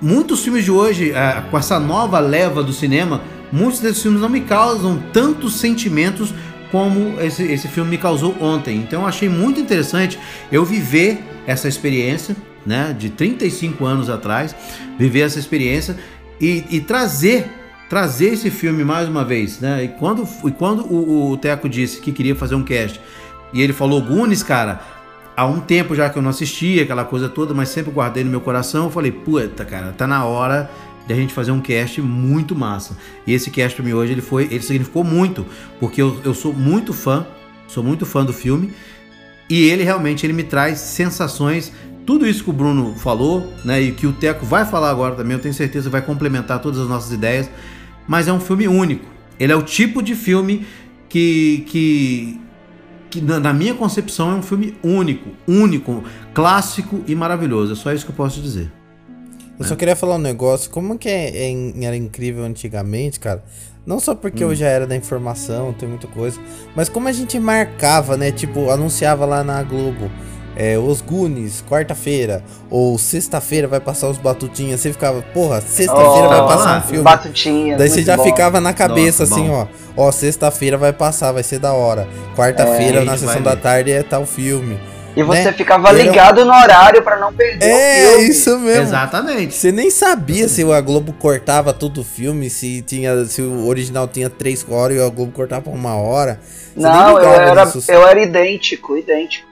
[0.00, 1.12] muitos filmes de hoje,
[1.50, 6.32] com essa nova leva do cinema, muitos desses filmes não me causam tantos sentimentos
[6.74, 8.78] como esse, esse filme me causou ontem.
[8.78, 10.18] Então eu achei muito interessante
[10.50, 12.34] eu viver essa experiência,
[12.66, 14.56] né, de 35 anos atrás,
[14.98, 15.96] viver essa experiência
[16.40, 17.48] e, e trazer
[17.88, 19.84] trazer esse filme mais uma vez, né?
[19.84, 23.00] E quando, e quando o, o Teco disse que queria fazer um cast
[23.52, 24.80] e ele falou Gunis, cara,
[25.36, 28.30] há um tempo já que eu não assistia, aquela coisa toda, mas sempre guardei no
[28.30, 28.86] meu coração.
[28.86, 30.68] Eu falei, puta, cara, tá na hora
[31.06, 32.96] de a gente fazer um cast muito massa.
[33.26, 35.46] E esse cast pra mim hoje, ele foi, ele significou muito,
[35.78, 37.26] porque eu, eu sou muito fã,
[37.66, 38.72] sou muito fã do filme,
[39.48, 41.72] e ele realmente ele me traz sensações.
[42.06, 45.34] Tudo isso que o Bruno falou, né, e que o Teco vai falar agora também,
[45.34, 47.50] eu tenho certeza vai complementar todas as nossas ideias,
[48.06, 49.06] mas é um filme único.
[49.38, 50.66] Ele é o tipo de filme
[51.08, 52.40] que, que,
[53.10, 57.72] que na minha concepção é um filme único, único, clássico e maravilhoso.
[57.72, 58.70] É só isso que eu posso dizer.
[59.58, 63.42] Eu só queria falar um negócio, como que é- é era incrível antigamente, cara.
[63.86, 64.48] Não só porque Hum.
[64.48, 66.40] eu já era da informação, tem muita coisa,
[66.74, 68.32] mas como a gente marcava, né?
[68.32, 70.10] Tipo, anunciava lá na Globo.
[70.56, 74.80] É, os Goonies, quarta-feira, ou sexta-feira vai passar os Batutinhas.
[74.80, 77.02] Você ficava, porra, sexta-feira vai Oh, passar um ah, filme.
[77.02, 77.76] Batutinha.
[77.76, 78.22] Daí você já bom.
[78.22, 79.66] ficava na cabeça Nossa, assim, bom.
[79.96, 80.06] ó.
[80.06, 82.06] Ó, sexta-feira vai passar, vai ser da hora.
[82.36, 83.60] Quarta-feira, É, na sessão vai da ver.
[83.62, 84.78] tarde, é tal filme.
[85.16, 85.52] E você né?
[85.52, 88.28] ficava Era- ligado no horário pra não perder É, o filme.
[88.28, 88.82] isso mesmo.
[88.82, 89.54] Exatamente.
[89.54, 94.08] Você nem sabia se a Globo cortava todo o filme, se tinha, se o original
[94.08, 96.40] tinha três horas e a Globo cortava uma hora.
[96.74, 97.84] Você Não, eu era, nisso.
[97.90, 99.46] eu era idêntico, idêntico.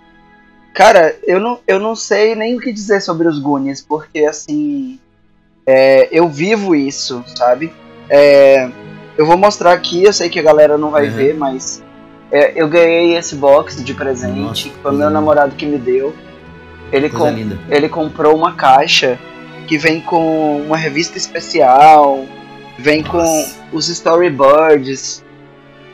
[0.74, 4.98] Cara, eu não, eu não sei nem o que dizer sobre os Goonies, porque assim.
[5.66, 7.72] é, eu vivo isso, sabe?
[8.10, 8.68] É,
[9.16, 11.14] eu vou mostrar aqui, eu sei que a galera não vai Uhum.
[11.14, 11.80] ver, mas
[12.32, 16.14] é, eu ganhei esse box de presente, Nossa, foi meu namorado que me deu.
[16.90, 17.58] Ele, com- linda.
[17.70, 19.18] ele comprou uma caixa
[19.66, 22.24] que vem com uma revista especial,
[22.78, 23.54] vem com Nossa.
[23.72, 25.24] os storyboards,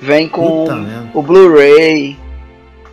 [0.00, 2.18] vem com Puta o Blu-ray,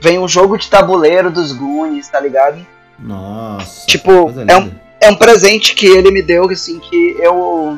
[0.01, 2.65] vem um jogo de tabuleiro dos Goonies, tá ligado?
[2.99, 3.85] Nossa.
[3.87, 4.11] Tipo,
[4.47, 4.71] é um-.
[5.01, 7.77] É um presente que ele me deu, assim, que eu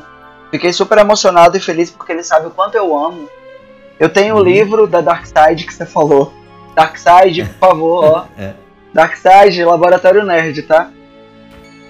[0.51, 3.27] fiquei super emocionado e feliz porque ele sabe o quanto eu amo.
[3.99, 4.43] Eu tenho o Uhum.
[4.43, 6.33] livro da Dark Side que você falou.
[6.75, 8.25] Dark Side, por favor, ó.
[8.37, 8.53] É.
[8.93, 10.89] Dark Side, Laboratório Nerd, tá?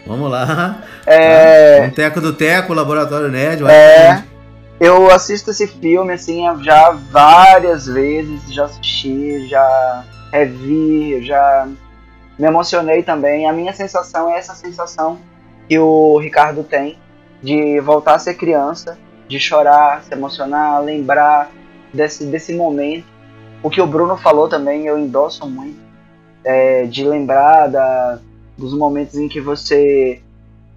[0.05, 0.78] Vamos lá.
[1.05, 1.86] É.
[1.86, 3.64] Um teco do teco, Laboratório Nerd.
[3.64, 4.24] vai É.
[4.80, 11.68] Eu assisto esse filme assim já várias vezes, já assisti, já revi, já
[12.38, 13.49] me emocionei também.
[13.49, 15.18] A minha sensação é essa sensação
[15.68, 16.97] que o Ricardo tem
[17.41, 18.97] de voltar a ser criança,
[19.28, 21.49] de chorar, se emocionar, lembrar
[21.94, 23.06] desse, desse momento.
[23.64, 25.78] O que o Bruno falou também eu endosso muito,
[26.44, 28.20] é, de lembrar da,
[28.58, 30.22] dos momentos em que você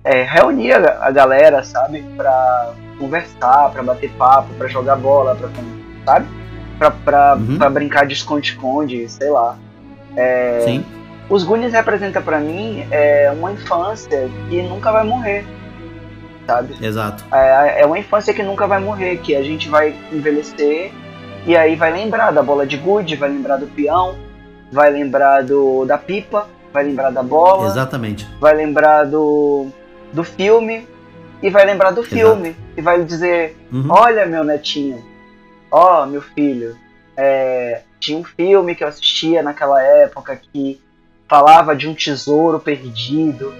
[0.02, 5.48] é, reunia a galera, sabe, pra conversar, pra bater papo, pra jogar bola, pra,
[6.06, 6.26] sabe?
[6.78, 7.58] Pra, pra, Uhum.
[7.58, 9.56] pra brincar de esconde-esconde, sei lá.
[10.16, 10.84] É, Sim.
[11.28, 15.44] Os Goonies representa pra mim é, uma infância que nunca vai morrer,
[16.46, 16.74] sabe?
[16.80, 17.24] Exato.
[17.32, 20.92] É, é uma infância que nunca vai morrer, que a gente vai envelhecer
[21.46, 24.16] e aí vai lembrar da bola de gude, vai lembrar do peão,
[24.70, 28.28] vai lembrar do, da pipa, vai lembrar da bola, Exatamente.
[28.40, 29.68] vai lembrar do,
[30.12, 30.86] do filme
[31.42, 33.86] e vai lembrar do filme e vai dizer Uhum.
[33.88, 35.02] olha meu netinho
[35.70, 36.76] ó meu filho
[37.16, 40.80] é, tinha um filme que eu assistia naquela época que
[41.28, 43.54] falava de um tesouro perdido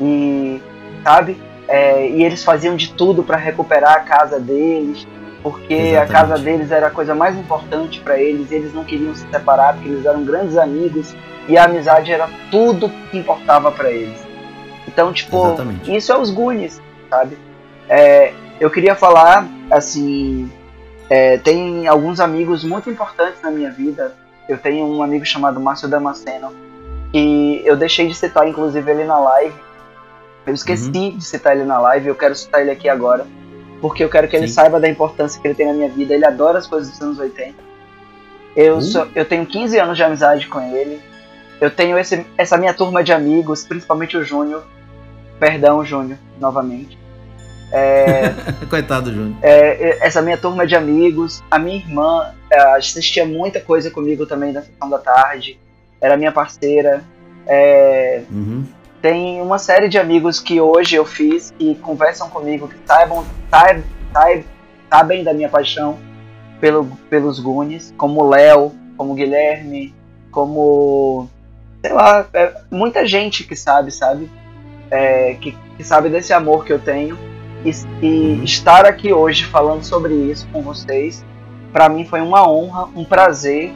[0.00, 0.60] e
[1.02, 5.06] sabe É, e eles faziam de tudo para recuperar a casa deles
[5.42, 6.12] porque a Exatamente.
[6.12, 9.74] casa deles era a coisa mais importante para eles e eles não queriam se separar
[9.74, 11.14] porque eles eram grandes amigos
[11.46, 14.18] e a amizade era tudo que importava para eles
[14.88, 15.94] então tipo Exatamente.
[15.94, 16.80] isso é os Goonies
[17.10, 17.36] sabe
[17.88, 20.50] É, eu queria falar assim
[21.10, 24.14] é, tem alguns amigos muito importantes na minha vida
[24.48, 26.54] eu tenho um amigo chamado Márcio Damasceno
[27.12, 29.54] que eu deixei de citar inclusive ele na live
[30.46, 31.18] eu esqueci Uhum.
[31.18, 33.26] de citar ele na live eu quero citar ele aqui agora
[33.80, 34.54] porque eu quero que ele Sim.
[34.54, 37.18] saiba da importância que ele tem na minha vida ele adora as coisas dos anos
[37.18, 37.54] 80
[38.56, 38.82] eu, Uh.
[38.82, 41.00] sou, eu tenho 15 anos de amizade com ele
[41.60, 44.64] eu tenho esse, essa minha turma de amigos, principalmente o Júnior,
[45.38, 46.98] Perdão, Júnior, novamente.
[47.72, 48.28] É,
[48.68, 49.36] Coitado do Júnior.
[49.40, 54.52] é, essa minha turma de amigos, a minha irmã é, assistia muita coisa comigo também
[54.52, 55.58] na sessão da tarde,
[56.00, 57.02] era minha parceira.
[57.46, 58.64] É, Uhum.
[59.04, 63.84] Tem uma série de amigos que hoje eu fiz que conversam comigo, que saibam, saib,
[64.10, 64.46] saib,
[64.88, 65.98] sabem da minha paixão
[66.58, 69.94] pelo, pelos Goonies, como Léo, como Guilherme,
[70.30, 71.28] como.
[71.84, 74.30] sei lá, é, muita gente que sabe, sabe?
[74.90, 77.18] É, que, que sabe desse amor que eu tenho.
[77.62, 77.70] E,
[78.02, 81.22] e estar aqui hoje falando sobre isso com vocês,
[81.74, 83.70] pra mim foi uma honra, um prazer,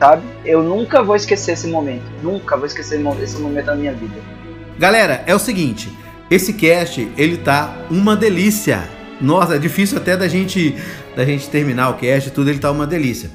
[0.00, 0.24] sabe?
[0.44, 2.10] Eu nunca vou esquecer esse momento.
[2.20, 4.35] Nunca vou esquecer esse momento da minha vida.
[4.78, 5.90] Galera, é o seguinte,
[6.30, 8.88] esse cast, ele tá uma delícia.
[9.20, 10.74] Nossa, é difícil até da gente
[11.16, 13.30] da gente terminar o cast tudo, ele tá uma delícia.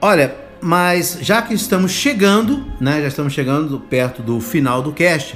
[0.00, 5.34] Olha, mas já que estamos chegando, né, já estamos chegando perto do final do cast,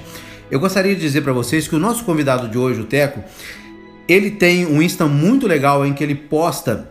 [0.51, 3.25] eu gostaria de dizer para vocês que o nosso convidado de hoje, o Teco,
[4.07, 6.91] ele tem um Insta muito legal em que ele posta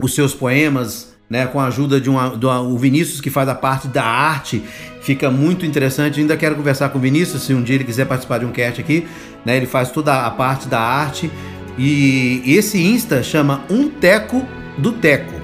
[0.00, 3.54] os seus poemas, né, com a ajuda de um, do o Vinícius que faz a
[3.54, 4.60] parte da arte,
[5.00, 6.18] fica muito interessante.
[6.18, 8.80] Ainda quero conversar com o Vinícius se um dia ele quiser participar de um cast
[8.80, 9.06] aqui,
[9.44, 9.56] né?
[9.56, 11.30] Ele faz toda a parte da arte
[11.78, 14.44] e esse Insta chama Um Teco
[14.76, 15.40] do Teco.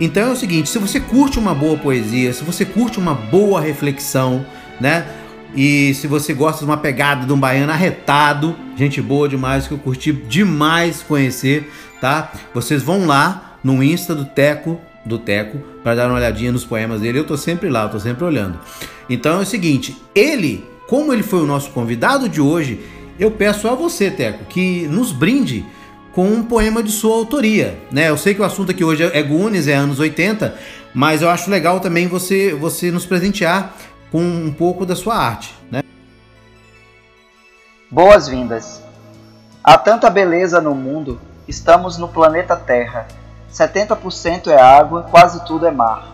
[0.00, 3.60] Então é o seguinte, se você curte uma boa poesia, se você curte uma boa
[3.60, 4.46] reflexão,
[4.80, 5.06] né?
[5.54, 9.74] E se você gosta de uma pegada de um baiano arretado, gente boa demais, que
[9.74, 11.68] eu curti demais conhecer,
[12.00, 12.32] tá?
[12.54, 17.00] Vocês vão lá no Insta do Teco, do Teco, para dar uma olhadinha nos poemas
[17.00, 17.18] dele.
[17.18, 18.58] Eu tô sempre lá, eu tô sempre olhando.
[19.08, 22.80] Então é o seguinte, ele, como ele foi o nosso convidado de hoje,
[23.18, 25.64] eu peço a você, Teco, que nos brinde
[26.12, 28.08] com um poema de sua autoria, né?
[28.08, 30.54] Eu sei que o assunto aqui hoje é Goonies, é anos 80,
[30.92, 33.74] mas eu acho legal também você você nos presentear
[34.10, 35.82] com um pouco da sua arte, né?
[37.90, 38.82] Boas-vindas.
[39.62, 43.06] Há tanta beleza no mundo, estamos no planeta Terra.
[43.52, 46.08] 70% é água, quase tudo é mar.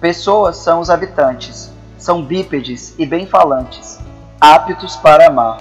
[0.00, 3.98] Pessoas são os habitantes, são bípedes e bem falantes,
[4.40, 5.58] aptos para amar.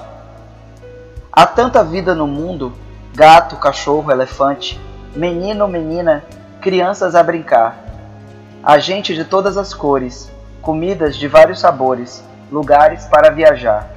[1.32, 2.74] Há tanta vida no mundo,
[3.14, 4.80] gato, cachorro, elefante,
[5.16, 6.24] menino, menina,
[6.62, 7.78] crianças a brincar.
[8.64, 13.90] Há gente de todas as cores, comidas de vários sabores, lugares para viajar.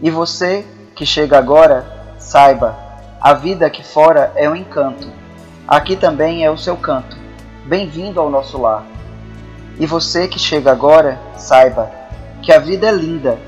[0.00, 2.76] E você, que chega agora, saiba,
[3.20, 5.21] a vida aqui fora é um encanto.
[5.72, 7.16] Aqui também é o seu canto.
[7.64, 8.84] Bem-vindo ao nosso lar.
[9.80, 11.90] E você que chega agora, saiba
[12.42, 13.38] que a vida é linda.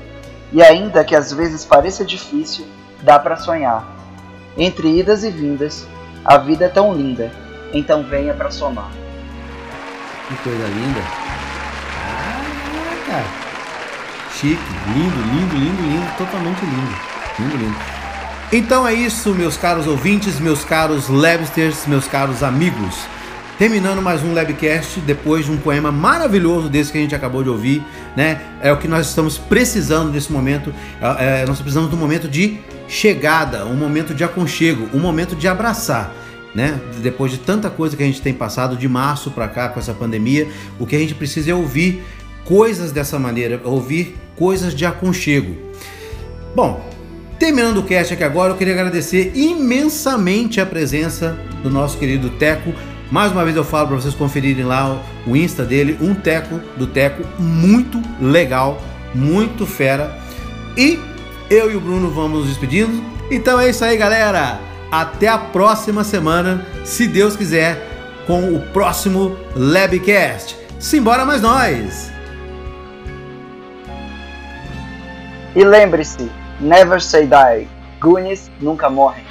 [0.51, 2.65] E ainda que às vezes pareça difícil,
[3.03, 3.85] dá para sonhar.
[4.57, 5.87] Entre idas e vindas,
[6.25, 7.31] a vida é tão linda.
[7.71, 8.89] Então venha para somar.
[10.27, 11.01] Que coisa linda.
[12.09, 13.25] Ah, cara.
[14.31, 14.63] Chique,
[14.95, 16.95] lindo, lindo, lindo, lindo, totalmente lindo.
[17.37, 17.94] Lindo, lindo.
[18.51, 22.95] Então é isso, meus caros ouvintes, meus caros Labsters, meus caros amigos.
[23.57, 27.49] Terminando mais um Labcast, depois de um poema maravilhoso desse que a gente acabou de
[27.49, 27.83] ouvir,
[28.15, 28.41] né?
[28.61, 30.73] É o que nós estamos precisando nesse momento.
[31.01, 35.35] É, é, nós precisamos de um momento de chegada, um momento de aconchego, um momento
[35.35, 36.13] de abraçar.
[36.53, 36.79] Né?
[37.01, 39.93] Depois de tanta coisa que a gente tem passado de março para cá com essa
[39.93, 40.47] pandemia,
[40.79, 42.03] o que a gente precisa é ouvir
[42.45, 45.55] coisas dessa maneira, ouvir coisas de aconchego.
[46.55, 46.94] Bom,
[47.39, 52.73] terminando o cast aqui agora, eu queria agradecer imensamente a presença do nosso querido Teco.
[53.11, 56.87] Mais uma vez eu falo para vocês conferirem lá o Insta dele, um Teco do
[56.87, 58.81] Teco, muito legal,
[59.13, 60.17] muito fera.
[60.77, 60.99] E
[61.49, 63.03] eu e o Bruno vamos nos despedindo.
[63.29, 64.59] Então é isso aí, galera.
[64.91, 67.95] Até a próxima semana, se Deus quiser,
[68.25, 70.57] com o próximo Labcast.
[70.79, 72.11] Simbora mais nós!
[75.55, 76.29] E lembre-se,
[76.59, 77.67] never say die.
[77.99, 79.25] Goonies nunca morrem.